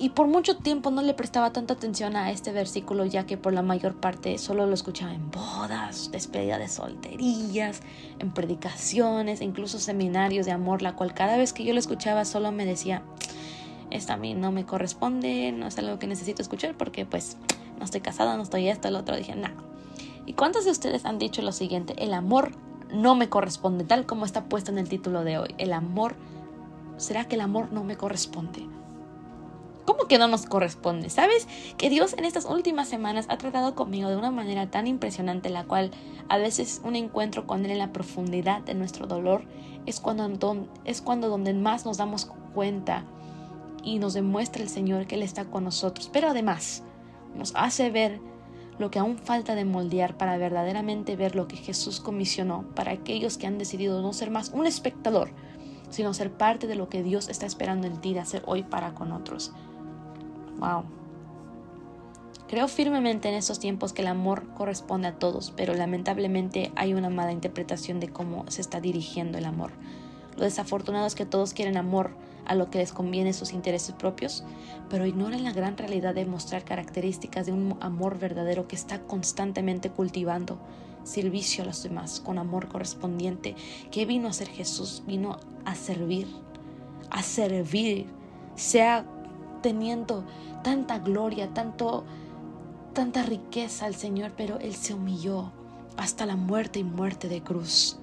Y 0.00 0.08
por 0.08 0.28
mucho 0.28 0.56
tiempo 0.56 0.90
no 0.90 1.02
le 1.02 1.12
prestaba 1.12 1.52
tanta 1.52 1.74
atención 1.74 2.16
a 2.16 2.30
este 2.30 2.52
versículo, 2.52 3.04
ya 3.04 3.26
que 3.26 3.36
por 3.36 3.52
la 3.52 3.60
mayor 3.60 3.96
parte 3.96 4.38
solo 4.38 4.64
lo 4.64 4.72
escuchaba 4.72 5.12
en 5.12 5.30
bodas, 5.30 6.10
despedida 6.10 6.56
de 6.58 6.68
solterías, 6.68 7.82
en 8.18 8.32
predicaciones, 8.32 9.42
incluso 9.42 9.78
seminarios 9.78 10.46
de 10.46 10.52
amor, 10.52 10.80
la 10.80 10.96
cual 10.96 11.12
cada 11.12 11.36
vez 11.36 11.52
que 11.52 11.64
yo 11.64 11.74
lo 11.74 11.78
escuchaba 11.78 12.24
solo 12.24 12.50
me 12.50 12.64
decía, 12.64 13.02
esto 13.90 14.14
a 14.14 14.16
mí 14.16 14.32
no 14.32 14.52
me 14.52 14.64
corresponde, 14.64 15.52
no 15.52 15.66
es 15.66 15.76
algo 15.76 15.98
que 15.98 16.06
necesito 16.06 16.40
escuchar 16.40 16.74
porque 16.78 17.04
pues 17.04 17.36
no 17.78 17.84
estoy 17.84 18.00
casada, 18.00 18.38
no 18.38 18.42
estoy 18.42 18.68
esto, 18.68 18.88
el 18.88 18.96
otro. 18.96 19.16
Dije, 19.16 19.36
no. 19.36 19.48
¿Y 20.24 20.32
cuántos 20.32 20.64
de 20.64 20.70
ustedes 20.70 21.04
han 21.04 21.18
dicho 21.18 21.42
lo 21.42 21.52
siguiente? 21.52 22.02
El 22.02 22.14
amor 22.14 22.52
no 22.90 23.16
me 23.16 23.28
corresponde, 23.28 23.84
tal 23.84 24.06
como 24.06 24.24
está 24.24 24.44
puesto 24.44 24.70
en 24.70 24.78
el 24.78 24.88
título 24.88 25.24
de 25.24 25.36
hoy. 25.36 25.54
El 25.58 25.74
amor, 25.74 26.14
¿será 26.96 27.26
que 27.26 27.34
el 27.34 27.42
amor 27.42 27.70
no 27.70 27.84
me 27.84 27.98
corresponde? 27.98 28.66
¿Cómo 29.90 30.06
que 30.06 30.18
no 30.18 30.28
nos 30.28 30.46
corresponde? 30.46 31.10
¿Sabes? 31.10 31.48
Que 31.76 31.90
Dios 31.90 32.12
en 32.16 32.24
estas 32.24 32.44
últimas 32.44 32.86
semanas 32.86 33.26
ha 33.28 33.38
tratado 33.38 33.74
conmigo 33.74 34.08
de 34.08 34.16
una 34.16 34.30
manera 34.30 34.70
tan 34.70 34.86
impresionante, 34.86 35.50
la 35.50 35.64
cual 35.64 35.90
a 36.28 36.38
veces 36.38 36.80
un 36.84 36.94
encuentro 36.94 37.44
con 37.44 37.64
Él 37.64 37.72
en 37.72 37.78
la 37.78 37.92
profundidad 37.92 38.60
de 38.60 38.74
nuestro 38.74 39.08
dolor 39.08 39.42
es 39.86 39.98
cuando, 39.98 40.68
es 40.84 41.02
cuando 41.02 41.28
donde 41.28 41.54
más 41.54 41.86
nos 41.86 41.96
damos 41.96 42.30
cuenta 42.54 43.04
y 43.82 43.98
nos 43.98 44.14
demuestra 44.14 44.62
el 44.62 44.68
Señor 44.68 45.08
que 45.08 45.16
Él 45.16 45.24
está 45.24 45.46
con 45.46 45.64
nosotros. 45.64 46.08
Pero 46.12 46.28
además 46.28 46.84
nos 47.34 47.52
hace 47.56 47.90
ver 47.90 48.20
lo 48.78 48.92
que 48.92 49.00
aún 49.00 49.18
falta 49.18 49.56
de 49.56 49.64
moldear 49.64 50.16
para 50.16 50.38
verdaderamente 50.38 51.16
ver 51.16 51.34
lo 51.34 51.48
que 51.48 51.56
Jesús 51.56 51.98
comisionó 51.98 52.64
para 52.76 52.92
aquellos 52.92 53.38
que 53.38 53.48
han 53.48 53.58
decidido 53.58 54.00
no 54.02 54.12
ser 54.12 54.30
más 54.30 54.50
un 54.50 54.68
espectador, 54.68 55.32
sino 55.88 56.14
ser 56.14 56.30
parte 56.30 56.68
de 56.68 56.76
lo 56.76 56.88
que 56.88 57.02
Dios 57.02 57.28
está 57.28 57.44
esperando 57.44 57.88
en 57.88 58.00
ti 58.00 58.14
de 58.14 58.20
hacer 58.20 58.44
hoy 58.46 58.62
para 58.62 58.94
con 58.94 59.10
otros. 59.10 59.52
Wow. 60.60 60.84
Creo 62.48 62.68
firmemente 62.68 63.28
en 63.28 63.34
estos 63.34 63.58
tiempos 63.58 63.92
que 63.92 64.02
el 64.02 64.08
amor 64.08 64.46
corresponde 64.54 65.08
a 65.08 65.18
todos, 65.18 65.52
pero 65.56 65.72
lamentablemente 65.74 66.72
hay 66.76 66.94
una 66.94 67.08
mala 67.08 67.32
interpretación 67.32 68.00
de 68.00 68.08
cómo 68.08 68.44
se 68.48 68.60
está 68.60 68.80
dirigiendo 68.80 69.38
el 69.38 69.44
amor. 69.44 69.70
Lo 70.36 70.44
desafortunado 70.44 71.06
es 71.06 71.14
que 71.14 71.26
todos 71.26 71.54
quieren 71.54 71.76
amor 71.76 72.10
a 72.46 72.54
lo 72.54 72.70
que 72.70 72.78
les 72.78 72.92
conviene 72.92 73.32
sus 73.32 73.52
intereses 73.52 73.94
propios, 73.94 74.44
pero 74.88 75.06
ignoran 75.06 75.44
la 75.44 75.52
gran 75.52 75.76
realidad 75.76 76.14
de 76.14 76.26
mostrar 76.26 76.64
características 76.64 77.46
de 77.46 77.52
un 77.52 77.76
amor 77.80 78.18
verdadero 78.18 78.66
que 78.66 78.76
está 78.76 79.00
constantemente 79.00 79.90
cultivando 79.90 80.58
servicio 81.04 81.62
a 81.62 81.66
los 81.66 81.82
demás 81.82 82.20
con 82.20 82.38
amor 82.38 82.68
correspondiente 82.68 83.54
que 83.90 84.06
vino 84.06 84.28
a 84.28 84.32
ser 84.32 84.48
Jesús, 84.48 85.02
vino 85.06 85.38
a 85.64 85.74
servir, 85.74 86.26
a 87.10 87.22
servir, 87.22 88.06
sea 88.56 89.06
teniendo 89.60 90.24
tanta 90.62 90.98
gloria, 90.98 91.52
tanto, 91.52 92.04
tanta 92.92 93.22
riqueza 93.22 93.86
al 93.86 93.94
Señor, 93.94 94.32
pero 94.36 94.58
Él 94.58 94.74
se 94.74 94.94
humilló 94.94 95.52
hasta 95.96 96.26
la 96.26 96.36
muerte 96.36 96.78
y 96.78 96.84
muerte 96.84 97.28
de 97.28 97.42
cruz. 97.42 97.98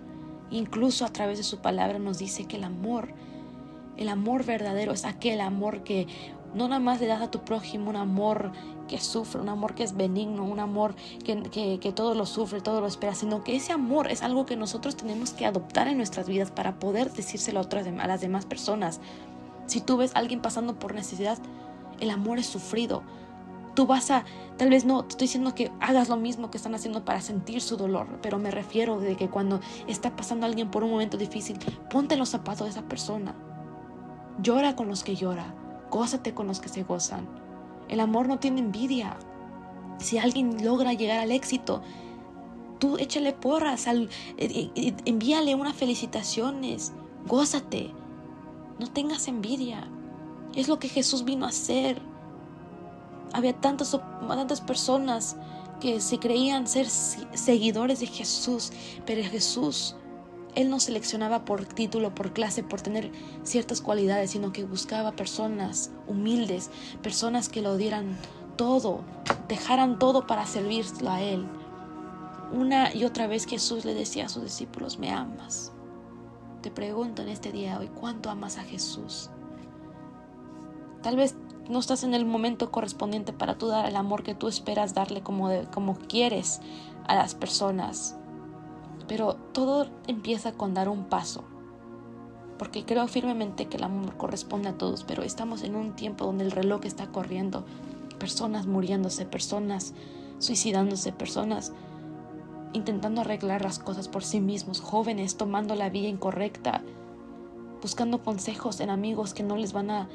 Incluso 0.49 1.05
a 1.05 1.09
través 1.09 1.37
de 1.37 1.43
su 1.43 1.59
palabra 1.59 1.99
nos 1.99 2.19
dice 2.19 2.45
que 2.45 2.57
el 2.57 2.63
amor, 2.63 3.13
el 3.97 4.09
amor 4.09 4.45
verdadero 4.45 4.93
es 4.93 5.03
aquel 5.03 5.41
amor 5.41 5.83
que 5.83 6.07
no 6.53 6.67
nada 6.67 6.79
más 6.79 6.99
le 6.99 7.07
das 7.07 7.21
a 7.21 7.31
tu 7.31 7.39
prójimo 7.41 7.89
un 7.89 7.95
amor 7.97 8.51
que 8.87 8.99
sufre, 8.99 9.41
un 9.41 9.49
amor 9.49 9.75
que 9.75 9.83
es 9.83 9.95
benigno, 9.95 10.45
un 10.45 10.59
amor 10.59 10.95
que, 11.23 11.79
que, 11.79 11.91
todo 11.91 12.15
lo 12.15 12.25
sufre, 12.25 12.61
todo 12.61 12.79
lo 12.79 12.87
espera, 12.87 13.13
sino 13.13 13.43
que 13.43 13.55
ese 13.55 13.73
amor 13.73 14.09
es 14.09 14.23
algo 14.23 14.45
que 14.45 14.55
nosotros 14.55 14.95
tenemos 14.95 15.31
que 15.31 15.45
adoptar 15.45 15.87
en 15.87 15.97
nuestras 15.97 16.27
vidas 16.27 16.51
para 16.51 16.79
poder 16.79 17.11
decírselo 17.11 17.59
a, 17.59 17.63
otras, 17.63 17.85
a 17.85 18.07
las 18.07 18.21
demás 18.21 18.45
personas. 18.45 19.01
Si 19.67 19.81
tú 19.81 19.97
ves 19.97 20.15
a 20.15 20.19
alguien 20.19 20.41
pasando 20.41 20.79
por 20.79 20.95
necesidad, 20.95 21.37
el 21.99 22.09
amor 22.09 22.39
es 22.39 22.47
sufrido. 22.47 23.03
Tú 23.75 23.85
vas 23.85 24.09
a, 24.09 24.25
tal 24.57 24.71
vez 24.71 24.85
no, 24.85 25.03
te 25.03 25.09
estoy 25.09 25.27
diciendo 25.27 25.53
que 25.53 25.71
hagas 25.79 26.09
lo 26.09 26.17
mismo 26.17 26.49
que 26.49 26.57
están 26.57 26.73
haciendo 26.73 27.05
para 27.05 27.21
sentir 27.21 27.61
su 27.61 27.77
dolor, 27.77 28.19
pero 28.23 28.39
me 28.39 28.49
refiero 28.49 28.99
de 28.99 29.15
que 29.15 29.29
cuando 29.29 29.59
está 29.85 30.15
pasando 30.15 30.47
alguien 30.47 30.71
por 30.71 30.83
un 30.83 30.89
momento 30.89 31.15
difícil, 31.15 31.59
ponte 31.91 32.17
los 32.17 32.29
zapatos 32.29 32.65
de 32.65 32.71
esa 32.71 32.87
persona. 32.87 33.35
Llora 34.41 34.75
con 34.75 34.87
los 34.87 35.03
que 35.03 35.15
llora, 35.15 35.53
gózate 35.91 36.33
con 36.33 36.47
los 36.47 36.59
que 36.59 36.69
se 36.69 36.83
gozan. 36.83 37.27
El 37.87 37.99
amor 37.99 38.27
no 38.27 38.39
tiene 38.39 38.61
envidia. 38.61 39.17
Si 39.99 40.17
alguien 40.17 40.63
logra 40.65 40.93
llegar 40.93 41.19
al 41.19 41.31
éxito, 41.31 41.83
tú 42.79 42.97
échale 42.97 43.33
porras, 43.33 43.87
al, 43.87 44.09
eh, 44.37 44.71
eh, 44.75 44.93
envíale 45.05 45.53
unas 45.55 45.75
felicitaciones, 45.75 46.93
gózate, 47.27 47.93
no 48.79 48.87
tengas 48.87 49.27
envidia. 49.27 49.87
Es 50.55 50.67
lo 50.67 50.79
que 50.79 50.89
Jesús 50.89 51.23
vino 51.23 51.45
a 51.45 51.49
hacer. 51.49 52.01
Había 53.33 53.53
tantas, 53.53 53.97
tantas 54.27 54.61
personas 54.61 55.35
que 55.79 56.01
se 56.01 56.19
creían 56.19 56.67
ser 56.67 56.87
seguidores 56.89 57.99
de 57.99 58.07
Jesús, 58.07 58.71
pero 59.05 59.23
Jesús, 59.23 59.95
Él 60.55 60.69
no 60.69 60.79
seleccionaba 60.79 61.45
por 61.45 61.65
título, 61.65 62.15
por 62.15 62.33
clase, 62.33 62.63
por 62.63 62.81
tener 62.81 63.11
ciertas 63.43 63.81
cualidades, 63.81 64.31
sino 64.31 64.51
que 64.51 64.63
buscaba 64.63 65.11
personas 65.11 65.91
humildes, 66.07 66.71
personas 67.03 67.49
que 67.49 67.61
lo 67.61 67.77
dieran 67.77 68.17
todo, 68.55 69.01
dejaran 69.47 69.99
todo 69.99 70.25
para 70.25 70.45
servirlo 70.45 71.11
a 71.11 71.21
Él. 71.21 71.45
Una 72.51 72.93
y 72.95 73.03
otra 73.03 73.27
vez 73.27 73.45
Jesús 73.45 73.85
le 73.85 73.93
decía 73.93 74.25
a 74.25 74.29
sus 74.29 74.43
discípulos, 74.43 74.97
me 74.97 75.11
amas. 75.11 75.73
Te 76.67 76.71
pregunto 76.71 77.21
en 77.21 77.29
este 77.29 77.53
día 77.53 77.79
hoy, 77.79 77.87
¿cuánto 77.87 78.29
amas 78.29 78.57
a 78.57 78.63
Jesús? 78.63 79.29
Tal 81.01 81.15
vez 81.15 81.37
no 81.69 81.79
estás 81.79 82.03
en 82.03 82.13
el 82.13 82.25
momento 82.25 82.71
correspondiente 82.71 83.31
para 83.31 83.57
tú 83.57 83.67
dar 83.67 83.87
el 83.87 83.95
amor 83.95 84.21
que 84.21 84.35
tú 84.35 84.49
esperas 84.49 84.93
darle 84.93 85.23
como, 85.23 85.49
como 85.73 85.95
quieres 85.95 86.59
a 87.07 87.15
las 87.15 87.35
personas. 87.35 88.17
Pero 89.07 89.35
todo 89.53 89.87
empieza 90.07 90.51
con 90.51 90.73
dar 90.73 90.89
un 90.89 91.05
paso. 91.05 91.45
Porque 92.59 92.83
creo 92.83 93.07
firmemente 93.07 93.67
que 93.67 93.77
el 93.77 93.85
amor 93.85 94.17
corresponde 94.17 94.67
a 94.67 94.77
todos, 94.77 95.05
pero 95.05 95.23
estamos 95.23 95.63
en 95.63 95.73
un 95.73 95.95
tiempo 95.95 96.25
donde 96.25 96.43
el 96.43 96.51
reloj 96.51 96.81
está 96.83 97.07
corriendo. 97.07 97.63
Personas 98.19 98.67
muriéndose, 98.67 99.25
personas 99.25 99.93
suicidándose, 100.39 101.13
personas 101.13 101.71
intentando 102.73 103.21
arreglar 103.21 103.61
las 103.61 103.79
cosas 103.79 104.07
por 104.07 104.23
sí 104.23 104.39
mismos, 104.39 104.81
jóvenes 104.81 105.37
tomando 105.37 105.75
la 105.75 105.89
vía 105.89 106.09
incorrecta, 106.09 106.81
buscando 107.81 108.23
consejos 108.23 108.79
en 108.79 108.89
amigos 108.89 109.33
que 109.33 109.43
no 109.43 109.57
les 109.57 109.73
van 109.73 109.91
a 109.91 110.09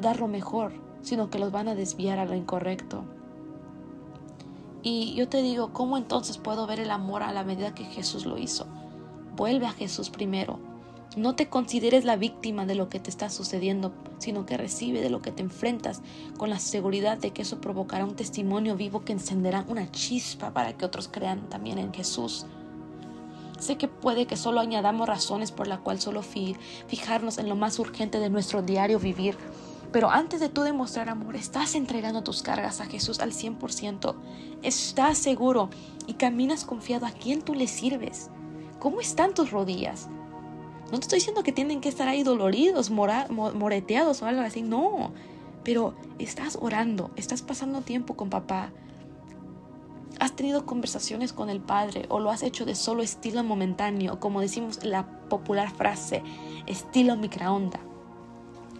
dar 0.00 0.20
lo 0.20 0.28
mejor, 0.28 0.72
sino 1.02 1.30
que 1.30 1.38
los 1.38 1.52
van 1.52 1.68
a 1.68 1.74
desviar 1.74 2.18
a 2.18 2.24
lo 2.24 2.34
incorrecto. 2.34 3.04
Y 4.82 5.14
yo 5.14 5.28
te 5.28 5.42
digo, 5.42 5.72
¿cómo 5.72 5.98
entonces 5.98 6.38
puedo 6.38 6.66
ver 6.66 6.80
el 6.80 6.90
amor 6.90 7.22
a 7.22 7.32
la 7.32 7.44
medida 7.44 7.74
que 7.74 7.84
Jesús 7.84 8.24
lo 8.24 8.38
hizo? 8.38 8.66
Vuelve 9.36 9.66
a 9.66 9.72
Jesús 9.72 10.08
primero. 10.08 10.69
No 11.16 11.34
te 11.34 11.48
consideres 11.48 12.04
la 12.04 12.14
víctima 12.14 12.66
de 12.66 12.76
lo 12.76 12.88
que 12.88 13.00
te 13.00 13.10
está 13.10 13.30
sucediendo, 13.30 13.92
sino 14.18 14.46
que 14.46 14.56
recibe 14.56 15.00
de 15.00 15.10
lo 15.10 15.20
que 15.20 15.32
te 15.32 15.42
enfrentas 15.42 16.02
con 16.38 16.50
la 16.50 16.60
seguridad 16.60 17.18
de 17.18 17.32
que 17.32 17.42
eso 17.42 17.60
provocará 17.60 18.04
un 18.04 18.14
testimonio 18.14 18.76
vivo 18.76 19.04
que 19.04 19.12
encenderá 19.12 19.64
una 19.66 19.90
chispa 19.90 20.52
para 20.52 20.74
que 20.74 20.84
otros 20.84 21.08
crean 21.08 21.48
también 21.48 21.78
en 21.78 21.92
Jesús. 21.92 22.46
Sé 23.58 23.76
que 23.76 23.88
puede 23.88 24.26
que 24.26 24.36
solo 24.36 24.60
añadamos 24.60 25.08
razones 25.08 25.50
por 25.50 25.66
la 25.66 25.78
cual 25.78 26.00
solo 26.00 26.22
fijarnos 26.22 27.38
en 27.38 27.48
lo 27.48 27.56
más 27.56 27.80
urgente 27.80 28.20
de 28.20 28.30
nuestro 28.30 28.62
diario 28.62 29.00
vivir, 29.00 29.36
pero 29.92 30.10
antes 30.10 30.38
de 30.38 30.48
tú 30.48 30.62
demostrar 30.62 31.08
amor, 31.08 31.34
estás 31.34 31.74
entregando 31.74 32.22
tus 32.22 32.42
cargas 32.42 32.80
a 32.80 32.86
Jesús 32.86 33.18
al 33.18 33.32
100%. 33.32 34.14
Estás 34.62 35.18
seguro 35.18 35.70
y 36.06 36.14
caminas 36.14 36.64
confiado 36.64 37.06
a 37.06 37.10
quién 37.10 37.42
tú 37.42 37.54
le 37.54 37.66
sirves. 37.66 38.30
¿Cómo 38.78 39.00
están 39.00 39.34
tus 39.34 39.50
rodillas? 39.50 40.08
No 40.90 40.98
te 40.98 41.04
estoy 41.04 41.18
diciendo 41.18 41.42
que 41.42 41.52
tienen 41.52 41.80
que 41.80 41.88
estar 41.88 42.08
ahí 42.08 42.22
doloridos, 42.22 42.90
moreteados 42.90 44.22
o 44.22 44.26
algo 44.26 44.42
así. 44.42 44.62
No. 44.62 45.12
Pero 45.64 45.94
estás 46.18 46.58
orando, 46.60 47.10
estás 47.16 47.42
pasando 47.42 47.82
tiempo 47.82 48.16
con 48.16 48.30
papá. 48.30 48.72
Has 50.18 50.34
tenido 50.36 50.66
conversaciones 50.66 51.32
con 51.32 51.48
el 51.48 51.60
Padre 51.60 52.06
o 52.08 52.20
lo 52.20 52.30
has 52.30 52.42
hecho 52.42 52.64
de 52.64 52.74
solo 52.74 53.02
estilo 53.02 53.42
momentáneo, 53.44 54.20
como 54.20 54.40
decimos 54.40 54.84
la 54.84 55.06
popular 55.28 55.70
frase, 55.70 56.22
estilo 56.66 57.16
microonda 57.16 57.80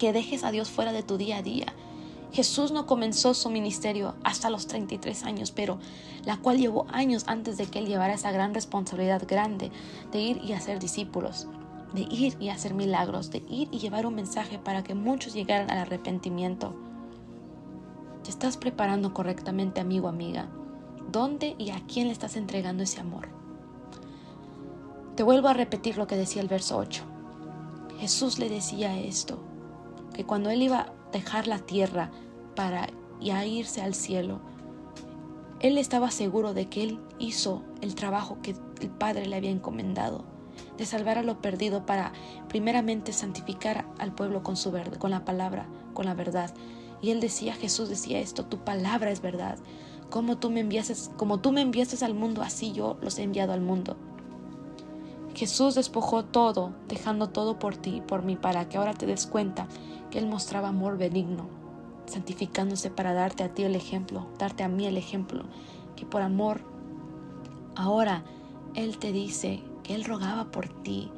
que 0.00 0.12
dejes 0.14 0.42
a 0.44 0.50
Dios 0.50 0.70
fuera 0.70 0.92
de 0.92 1.02
tu 1.02 1.18
día 1.18 1.36
a 1.36 1.42
día. 1.42 1.66
Jesús 2.32 2.72
no 2.72 2.86
comenzó 2.86 3.34
su 3.34 3.50
ministerio 3.50 4.14
hasta 4.24 4.48
los 4.48 4.66
33 4.66 5.24
años, 5.24 5.52
pero 5.52 5.78
la 6.24 6.38
cual 6.38 6.58
llevó 6.58 6.86
años 6.90 7.24
antes 7.26 7.58
de 7.58 7.66
que 7.66 7.80
él 7.80 7.86
llevara 7.86 8.14
esa 8.14 8.32
gran 8.32 8.54
responsabilidad 8.54 9.22
grande 9.28 9.70
de 10.10 10.20
ir 10.20 10.40
y 10.42 10.52
hacer 10.52 10.78
discípulos, 10.78 11.48
de 11.92 12.02
ir 12.02 12.36
y 12.40 12.48
hacer 12.48 12.74
milagros, 12.74 13.30
de 13.30 13.38
ir 13.48 13.68
y 13.70 13.78
llevar 13.78 14.06
un 14.06 14.14
mensaje 14.14 14.58
para 14.58 14.82
que 14.82 14.94
muchos 14.94 15.34
llegaran 15.34 15.70
al 15.70 15.78
arrepentimiento. 15.78 16.74
¿Te 18.22 18.30
estás 18.30 18.56
preparando 18.56 19.14
correctamente, 19.14 19.80
amigo, 19.80 20.08
amiga? 20.08 20.48
¿Dónde 21.10 21.56
y 21.58 21.70
a 21.70 21.80
quién 21.86 22.06
le 22.06 22.12
estás 22.12 22.36
entregando 22.36 22.82
ese 22.82 23.00
amor? 23.00 23.28
Te 25.16 25.22
vuelvo 25.22 25.48
a 25.48 25.54
repetir 25.54 25.98
lo 25.98 26.06
que 26.06 26.16
decía 26.16 26.42
el 26.42 26.48
verso 26.48 26.78
8. 26.78 27.02
Jesús 27.98 28.38
le 28.38 28.48
decía 28.48 28.98
esto, 28.98 29.38
que 30.14 30.24
cuando 30.24 30.50
él 30.50 30.62
iba 30.62 30.80
a 30.80 30.92
dejar 31.12 31.46
la 31.46 31.58
tierra, 31.58 32.10
para 32.54 32.88
y 33.20 33.30
irse 33.30 33.82
al 33.82 33.94
cielo. 33.94 34.40
Él 35.60 35.76
estaba 35.76 36.10
seguro 36.10 36.54
de 36.54 36.68
que 36.68 36.82
él 36.82 37.00
hizo 37.18 37.62
el 37.82 37.94
trabajo 37.94 38.38
que 38.42 38.54
el 38.80 38.88
Padre 38.88 39.26
le 39.26 39.36
había 39.36 39.50
encomendado, 39.50 40.24
de 40.76 40.86
salvar 40.86 41.18
a 41.18 41.22
lo 41.22 41.40
perdido 41.40 41.86
para 41.86 42.12
primeramente 42.48 43.12
santificar 43.12 43.86
al 43.98 44.14
pueblo 44.14 44.42
con 44.42 44.56
su 44.56 44.72
con 44.98 45.10
la 45.10 45.24
palabra, 45.24 45.66
con 45.94 46.06
la 46.06 46.14
verdad. 46.14 46.52
Y 47.02 47.10
él 47.10 47.20
decía, 47.20 47.54
Jesús 47.54 47.88
decía 47.88 48.20
esto, 48.20 48.44
tu 48.44 48.58
palabra 48.58 49.10
es 49.10 49.22
verdad. 49.22 49.58
Como 50.10 50.38
tú 50.38 50.50
me 50.50 50.60
enviases, 50.60 51.10
como 51.16 51.40
tú 51.40 51.52
me 51.52 51.62
al 51.62 52.14
mundo, 52.14 52.42
así 52.42 52.72
yo 52.72 52.98
los 53.00 53.18
he 53.18 53.22
enviado 53.22 53.52
al 53.52 53.60
mundo. 53.60 53.96
Jesús 55.34 55.74
despojó 55.74 56.24
todo, 56.24 56.72
dejando 56.88 57.28
todo 57.28 57.58
por 57.58 57.76
ti 57.76 58.02
por 58.06 58.22
mí, 58.22 58.36
para 58.36 58.68
que 58.68 58.76
ahora 58.76 58.94
te 58.94 59.06
des 59.06 59.26
cuenta 59.26 59.68
que 60.10 60.18
Él 60.18 60.26
mostraba 60.26 60.68
amor 60.68 60.98
benigno, 60.98 61.48
santificándose 62.06 62.90
para 62.90 63.14
darte 63.14 63.44
a 63.44 63.54
ti 63.54 63.62
el 63.62 63.76
ejemplo, 63.76 64.26
darte 64.38 64.64
a 64.64 64.68
mí 64.68 64.86
el 64.86 64.96
ejemplo, 64.96 65.44
que 65.96 66.04
por 66.04 66.22
amor, 66.22 66.60
ahora 67.76 68.24
Él 68.74 68.98
te 68.98 69.12
dice 69.12 69.62
Él 69.88 70.04
rogaba 70.04 70.50
por 70.50 70.68
ti, 70.82 71.10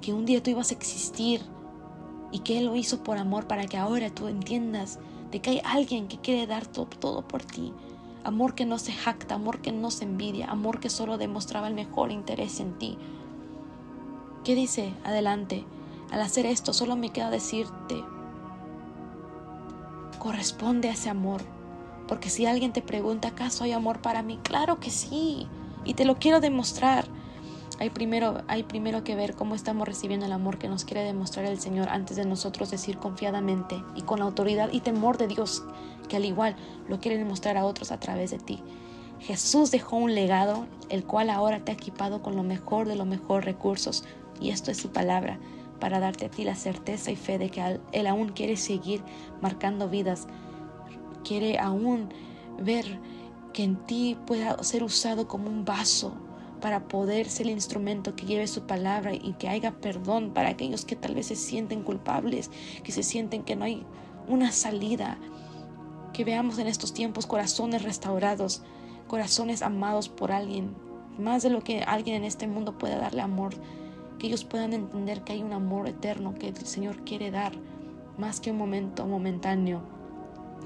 que 0.00 0.12
un 0.12 0.24
día 0.24 0.42
tú 0.42 0.50
ibas 0.50 0.70
a 0.70 0.74
existir 0.74 1.42
y 2.30 2.40
que 2.40 2.58
Él 2.58 2.66
lo 2.66 2.76
hizo 2.76 3.02
por 3.02 3.18
amor 3.18 3.46
para 3.46 3.66
que 3.66 3.76
ahora 3.76 4.10
tú 4.10 4.28
entiendas 4.28 4.98
de 5.30 5.40
que 5.40 5.50
hay 5.50 5.60
alguien 5.64 6.08
que 6.08 6.18
quiere 6.18 6.46
dar 6.46 6.66
todo, 6.66 6.86
todo 6.86 7.22
por 7.26 7.42
ti. 7.42 7.72
Amor 8.24 8.54
que 8.54 8.66
no 8.66 8.78
se 8.78 8.92
jacta, 8.92 9.36
amor 9.36 9.60
que 9.60 9.72
no 9.72 9.90
se 9.90 10.04
envidia, 10.04 10.50
amor 10.50 10.80
que 10.80 10.90
solo 10.90 11.18
demostraba 11.18 11.68
el 11.68 11.74
mejor 11.74 12.10
interés 12.10 12.60
en 12.60 12.78
ti. 12.78 12.98
¿Qué 14.44 14.54
dice? 14.54 14.92
Adelante. 15.04 15.64
Al 16.10 16.22
hacer 16.22 16.46
esto 16.46 16.72
solo 16.72 16.96
me 16.96 17.10
queda 17.10 17.30
decirte, 17.30 18.02
corresponde 20.18 20.88
a 20.88 20.92
ese 20.92 21.10
amor. 21.10 21.42
Porque 22.06 22.30
si 22.30 22.46
alguien 22.46 22.72
te 22.72 22.80
pregunta, 22.80 23.28
¿acaso 23.28 23.64
hay 23.64 23.72
amor 23.72 24.00
para 24.00 24.22
mí? 24.22 24.38
Claro 24.42 24.80
que 24.80 24.90
sí. 24.90 25.46
Y 25.84 25.94
te 25.94 26.04
lo 26.04 26.16
quiero 26.16 26.40
demostrar. 26.40 27.06
Hay 27.80 27.90
primero, 27.90 28.42
hay 28.48 28.64
primero 28.64 29.04
que 29.04 29.14
ver 29.14 29.36
cómo 29.36 29.54
estamos 29.54 29.86
recibiendo 29.86 30.26
el 30.26 30.32
amor 30.32 30.58
que 30.58 30.68
nos 30.68 30.84
quiere 30.84 31.04
demostrar 31.04 31.44
el 31.44 31.60
Señor 31.60 31.88
antes 31.90 32.16
de 32.16 32.24
nosotros 32.24 32.72
decir 32.72 32.98
confiadamente 32.98 33.80
y 33.94 34.02
con 34.02 34.20
autoridad 34.20 34.70
y 34.72 34.80
temor 34.80 35.16
de 35.16 35.28
Dios, 35.28 35.62
que 36.08 36.16
al 36.16 36.24
igual 36.24 36.56
lo 36.88 36.98
quiere 36.98 37.18
demostrar 37.18 37.56
a 37.56 37.64
otros 37.64 37.92
a 37.92 38.00
través 38.00 38.32
de 38.32 38.38
ti. 38.38 38.60
Jesús 39.20 39.70
dejó 39.70 39.96
un 39.96 40.16
legado, 40.16 40.66
el 40.88 41.04
cual 41.04 41.30
ahora 41.30 41.64
te 41.64 41.70
ha 41.70 41.74
equipado 41.74 42.20
con 42.20 42.34
lo 42.34 42.42
mejor 42.42 42.88
de 42.88 42.96
los 42.96 43.06
mejores 43.06 43.44
recursos, 43.44 44.04
y 44.40 44.50
esto 44.50 44.72
es 44.72 44.78
su 44.78 44.90
palabra, 44.90 45.38
para 45.78 46.00
darte 46.00 46.26
a 46.26 46.30
ti 46.30 46.42
la 46.42 46.56
certeza 46.56 47.12
y 47.12 47.16
fe 47.16 47.38
de 47.38 47.50
que 47.50 47.78
Él 47.92 48.06
aún 48.08 48.30
quiere 48.30 48.56
seguir 48.56 49.04
marcando 49.40 49.88
vidas, 49.88 50.26
quiere 51.22 51.60
aún 51.60 52.08
ver 52.60 52.98
que 53.52 53.62
en 53.62 53.76
ti 53.86 54.18
pueda 54.26 54.60
ser 54.64 54.82
usado 54.82 55.28
como 55.28 55.48
un 55.48 55.64
vaso 55.64 56.12
para 56.60 56.88
poder 56.88 57.28
ser 57.28 57.46
el 57.46 57.52
instrumento 57.52 58.14
que 58.14 58.26
lleve 58.26 58.46
su 58.46 58.66
palabra 58.66 59.14
y 59.14 59.34
que 59.38 59.48
haya 59.48 59.72
perdón 59.80 60.32
para 60.32 60.50
aquellos 60.50 60.84
que 60.84 60.96
tal 60.96 61.14
vez 61.14 61.26
se 61.26 61.36
sienten 61.36 61.82
culpables, 61.82 62.50
que 62.82 62.92
se 62.92 63.02
sienten 63.02 63.42
que 63.42 63.56
no 63.56 63.64
hay 63.64 63.84
una 64.26 64.52
salida, 64.52 65.18
que 66.12 66.24
veamos 66.24 66.58
en 66.58 66.66
estos 66.66 66.92
tiempos 66.92 67.26
corazones 67.26 67.82
restaurados, 67.82 68.62
corazones 69.06 69.62
amados 69.62 70.08
por 70.08 70.32
alguien, 70.32 70.74
más 71.18 71.42
de 71.42 71.50
lo 71.50 71.62
que 71.62 71.82
alguien 71.82 72.16
en 72.16 72.24
este 72.24 72.46
mundo 72.46 72.78
pueda 72.78 72.98
darle 72.98 73.22
amor 73.22 73.54
que 74.18 74.26
ellos 74.26 74.44
puedan 74.44 74.72
entender 74.72 75.22
que 75.22 75.32
hay 75.32 75.42
un 75.42 75.52
amor 75.52 75.88
eterno 75.88 76.34
que 76.34 76.48
el 76.48 76.56
Señor 76.56 77.04
quiere 77.04 77.30
dar, 77.30 77.52
más 78.18 78.40
que 78.40 78.50
un 78.50 78.58
momento 78.58 79.06
momentáneo. 79.06 79.80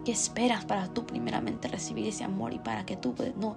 ¿Qué 0.04 0.12
esperas 0.12 0.64
para 0.64 0.88
tú 0.88 1.06
primeramente 1.06 1.68
recibir 1.68 2.08
ese 2.08 2.24
amor 2.24 2.54
y 2.54 2.58
para 2.58 2.84
que 2.86 2.96
tú 2.96 3.14
no 3.36 3.56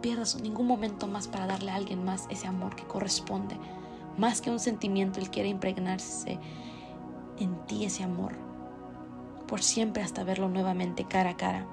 pierdas 0.00 0.40
ningún 0.40 0.66
momento 0.66 1.06
más 1.06 1.28
para 1.28 1.46
darle 1.46 1.70
a 1.70 1.76
alguien 1.76 2.04
más 2.04 2.26
ese 2.30 2.46
amor 2.46 2.76
que 2.76 2.84
corresponde? 2.84 3.56
Más 4.16 4.40
que 4.40 4.50
un 4.50 4.60
sentimiento, 4.60 5.20
Él 5.20 5.30
quiere 5.30 5.48
impregnarse 5.48 6.38
en 7.38 7.66
ti 7.66 7.84
ese 7.84 8.02
amor, 8.02 8.34
por 9.46 9.62
siempre 9.62 10.02
hasta 10.02 10.24
verlo 10.24 10.48
nuevamente 10.48 11.04
cara 11.04 11.30
a 11.30 11.36
cara. 11.36 11.66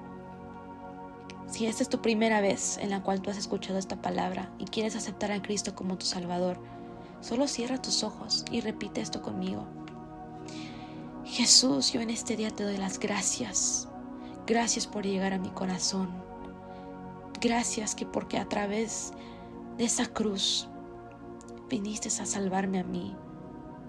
Si 1.46 1.66
esta 1.66 1.82
es 1.82 1.88
tu 1.88 2.00
primera 2.00 2.40
vez 2.40 2.78
en 2.78 2.90
la 2.90 3.02
cual 3.02 3.20
tú 3.22 3.30
has 3.30 3.38
escuchado 3.38 3.78
esta 3.78 4.00
palabra 4.00 4.50
y 4.58 4.64
quieres 4.64 4.96
aceptar 4.96 5.32
a 5.32 5.42
Cristo 5.42 5.74
como 5.74 5.96
tu 5.96 6.04
Salvador, 6.04 6.58
Solo 7.20 7.48
cierra 7.48 7.82
tus 7.82 8.04
ojos 8.04 8.44
y 8.50 8.60
repite 8.60 9.00
esto 9.00 9.22
conmigo. 9.22 9.66
Jesús, 11.24 11.92
yo 11.92 12.00
en 12.00 12.10
este 12.10 12.36
día 12.36 12.50
te 12.50 12.62
doy 12.62 12.76
las 12.76 12.98
gracias. 12.98 13.88
Gracias 14.46 14.86
por 14.86 15.04
llegar 15.04 15.32
a 15.32 15.38
mi 15.38 15.50
corazón. 15.50 16.27
Gracias 17.40 17.94
que 17.94 18.06
porque 18.06 18.38
a 18.38 18.48
través 18.48 19.12
de 19.76 19.84
esa 19.84 20.06
cruz 20.06 20.68
viniste 21.68 22.08
a 22.08 22.26
salvarme 22.26 22.80
a 22.80 22.84
mí. 22.84 23.14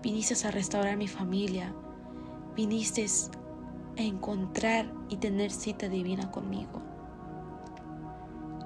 Viniste 0.03 0.47
a 0.47 0.51
restaurar 0.51 0.97
mi 0.97 1.07
familia. 1.07 1.73
Viniste 2.55 3.05
a 3.97 4.01
encontrar 4.01 4.91
y 5.09 5.17
tener 5.17 5.51
cita 5.51 5.89
divina 5.89 6.31
conmigo. 6.31 6.81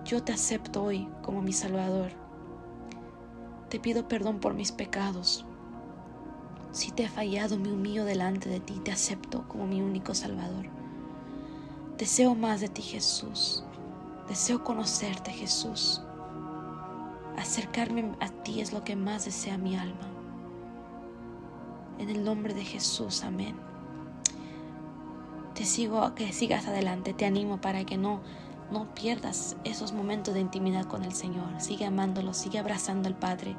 Yo 0.06 0.22
te 0.22 0.34
acepto 0.34 0.84
hoy 0.84 1.08
como 1.22 1.42
mi 1.42 1.54
Salvador 1.54 2.24
te 3.74 3.80
pido 3.80 4.08
perdón 4.08 4.40
por 4.40 4.54
mis 4.54 4.72
pecados. 4.72 5.48
Si 6.72 6.92
te 6.92 7.06
he 7.06 7.10
fallado, 7.10 7.58
me 7.58 7.72
humillo 7.72 8.06
delante 8.06 8.48
de 8.48 8.60
ti, 8.60 8.80
te 8.86 8.92
acepto 8.92 9.48
como 9.48 9.66
mi 9.66 9.82
único 9.82 10.14
Salvador. 10.14 10.68
Deseo 11.98 12.36
más 12.36 12.62
de 12.62 12.68
ti, 12.68 12.84
Jesús. 12.84 13.64
Deseo 14.28 14.64
conocerte, 14.64 15.32
Jesús. 15.32 16.02
Acercarme 17.38 18.12
a 18.20 18.30
ti 18.30 18.62
es 18.62 18.74
lo 18.74 18.84
que 18.84 18.96
más 18.96 19.26
desea 19.26 19.58
mi 19.58 19.76
alma. 19.76 20.08
En 22.00 22.10
el 22.10 22.24
nombre 22.24 22.54
de 22.54 22.64
Jesús, 22.64 23.24
amén. 23.24 23.56
Te 25.54 25.66
sigo 25.66 26.16
que 26.16 26.32
sigas 26.32 26.68
adelante, 26.68 27.14
te 27.14 27.26
animo 27.26 27.62
para 27.62 27.86
que 27.86 27.98
no 27.98 28.22
no 28.74 28.94
pierdas 28.96 29.56
esos 29.64 29.94
momentos 29.94 30.34
de 30.34 30.42
intimidad 30.42 30.86
con 30.86 31.04
el 31.04 31.14
Señor. 31.14 31.60
Sigue 31.60 31.86
amándolo, 31.86 32.34
sigue 32.34 32.60
abrazando 32.60 33.08
al 33.08 33.16
Padre, 33.16 33.56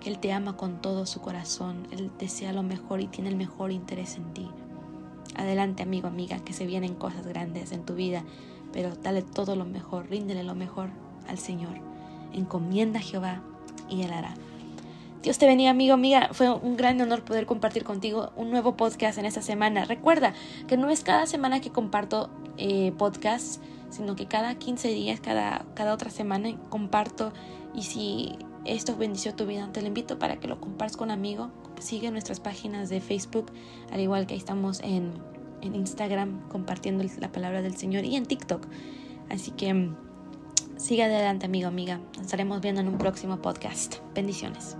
que 0.00 0.08
Él 0.08 0.18
te 0.18 0.32
ama 0.32 0.56
con 0.56 0.80
todo 0.80 1.06
su 1.06 1.20
corazón. 1.20 1.86
Él 1.90 2.10
desea 2.18 2.52
lo 2.52 2.62
mejor 2.62 3.00
y 3.00 3.08
tiene 3.08 3.28
el 3.28 3.36
mejor 3.36 3.70
interés 3.70 4.16
en 4.16 4.32
ti. 4.32 4.48
Adelante, 5.36 5.82
amigo, 5.82 6.08
amiga, 6.08 6.38
que 6.40 6.52
se 6.52 6.66
vienen 6.66 6.94
cosas 6.94 7.26
grandes 7.26 7.72
en 7.72 7.84
tu 7.84 7.94
vida, 7.94 8.24
pero 8.72 8.94
dale 8.96 9.22
todo 9.22 9.56
lo 9.56 9.64
mejor, 9.64 10.08
ríndele 10.08 10.44
lo 10.44 10.54
mejor 10.54 10.90
al 11.28 11.38
Señor. 11.38 11.80
Encomienda 12.32 13.00
a 13.00 13.02
Jehová 13.02 13.42
y 13.88 14.02
Él 14.02 14.12
hará. 14.12 14.34
Dios 15.22 15.38
te 15.38 15.46
bendiga, 15.46 15.70
amigo, 15.70 15.94
amiga. 15.94 16.28
Fue 16.32 16.48
un 16.50 16.76
gran 16.76 17.00
honor 17.00 17.24
poder 17.24 17.46
compartir 17.46 17.84
contigo 17.84 18.32
un 18.36 18.50
nuevo 18.50 18.76
podcast 18.76 19.18
en 19.18 19.24
esta 19.24 19.42
semana. 19.42 19.84
Recuerda 19.84 20.32
que 20.68 20.76
no 20.76 20.90
es 20.90 21.02
cada 21.02 21.26
semana 21.26 21.60
que 21.60 21.70
comparto 21.70 22.30
eh, 22.56 22.92
podcasts 22.96 23.60
sino 23.90 24.16
que 24.16 24.26
cada 24.26 24.54
15 24.54 24.88
días, 24.88 25.20
cada, 25.20 25.64
cada 25.74 25.94
otra 25.94 26.10
semana 26.10 26.54
comparto 26.68 27.32
y 27.74 27.82
si 27.82 28.36
esto 28.64 28.96
bendició 28.96 29.34
tu 29.34 29.46
vida, 29.46 29.70
te 29.72 29.80
lo 29.80 29.88
invito 29.88 30.18
para 30.18 30.38
que 30.40 30.48
lo 30.48 30.60
compartas 30.60 30.96
con 30.96 31.10
amigo. 31.10 31.50
Sigue 31.80 32.10
nuestras 32.10 32.40
páginas 32.40 32.88
de 32.88 33.00
Facebook, 33.00 33.50
al 33.90 34.00
igual 34.00 34.26
que 34.26 34.34
ahí 34.34 34.38
estamos 34.38 34.80
en, 34.80 35.12
en 35.62 35.74
Instagram 35.74 36.48
compartiendo 36.48 37.04
la 37.20 37.32
palabra 37.32 37.62
del 37.62 37.76
Señor 37.76 38.04
y 38.04 38.16
en 38.16 38.26
TikTok. 38.26 38.66
Así 39.30 39.50
que 39.52 39.72
mm, 39.74 39.96
sigue 40.76 41.04
adelante, 41.04 41.46
amigo, 41.46 41.68
amiga. 41.68 42.00
Nos 42.16 42.26
estaremos 42.26 42.60
viendo 42.60 42.80
en 42.80 42.88
un 42.88 42.98
próximo 42.98 43.40
podcast. 43.42 43.96
Bendiciones. 44.14 44.76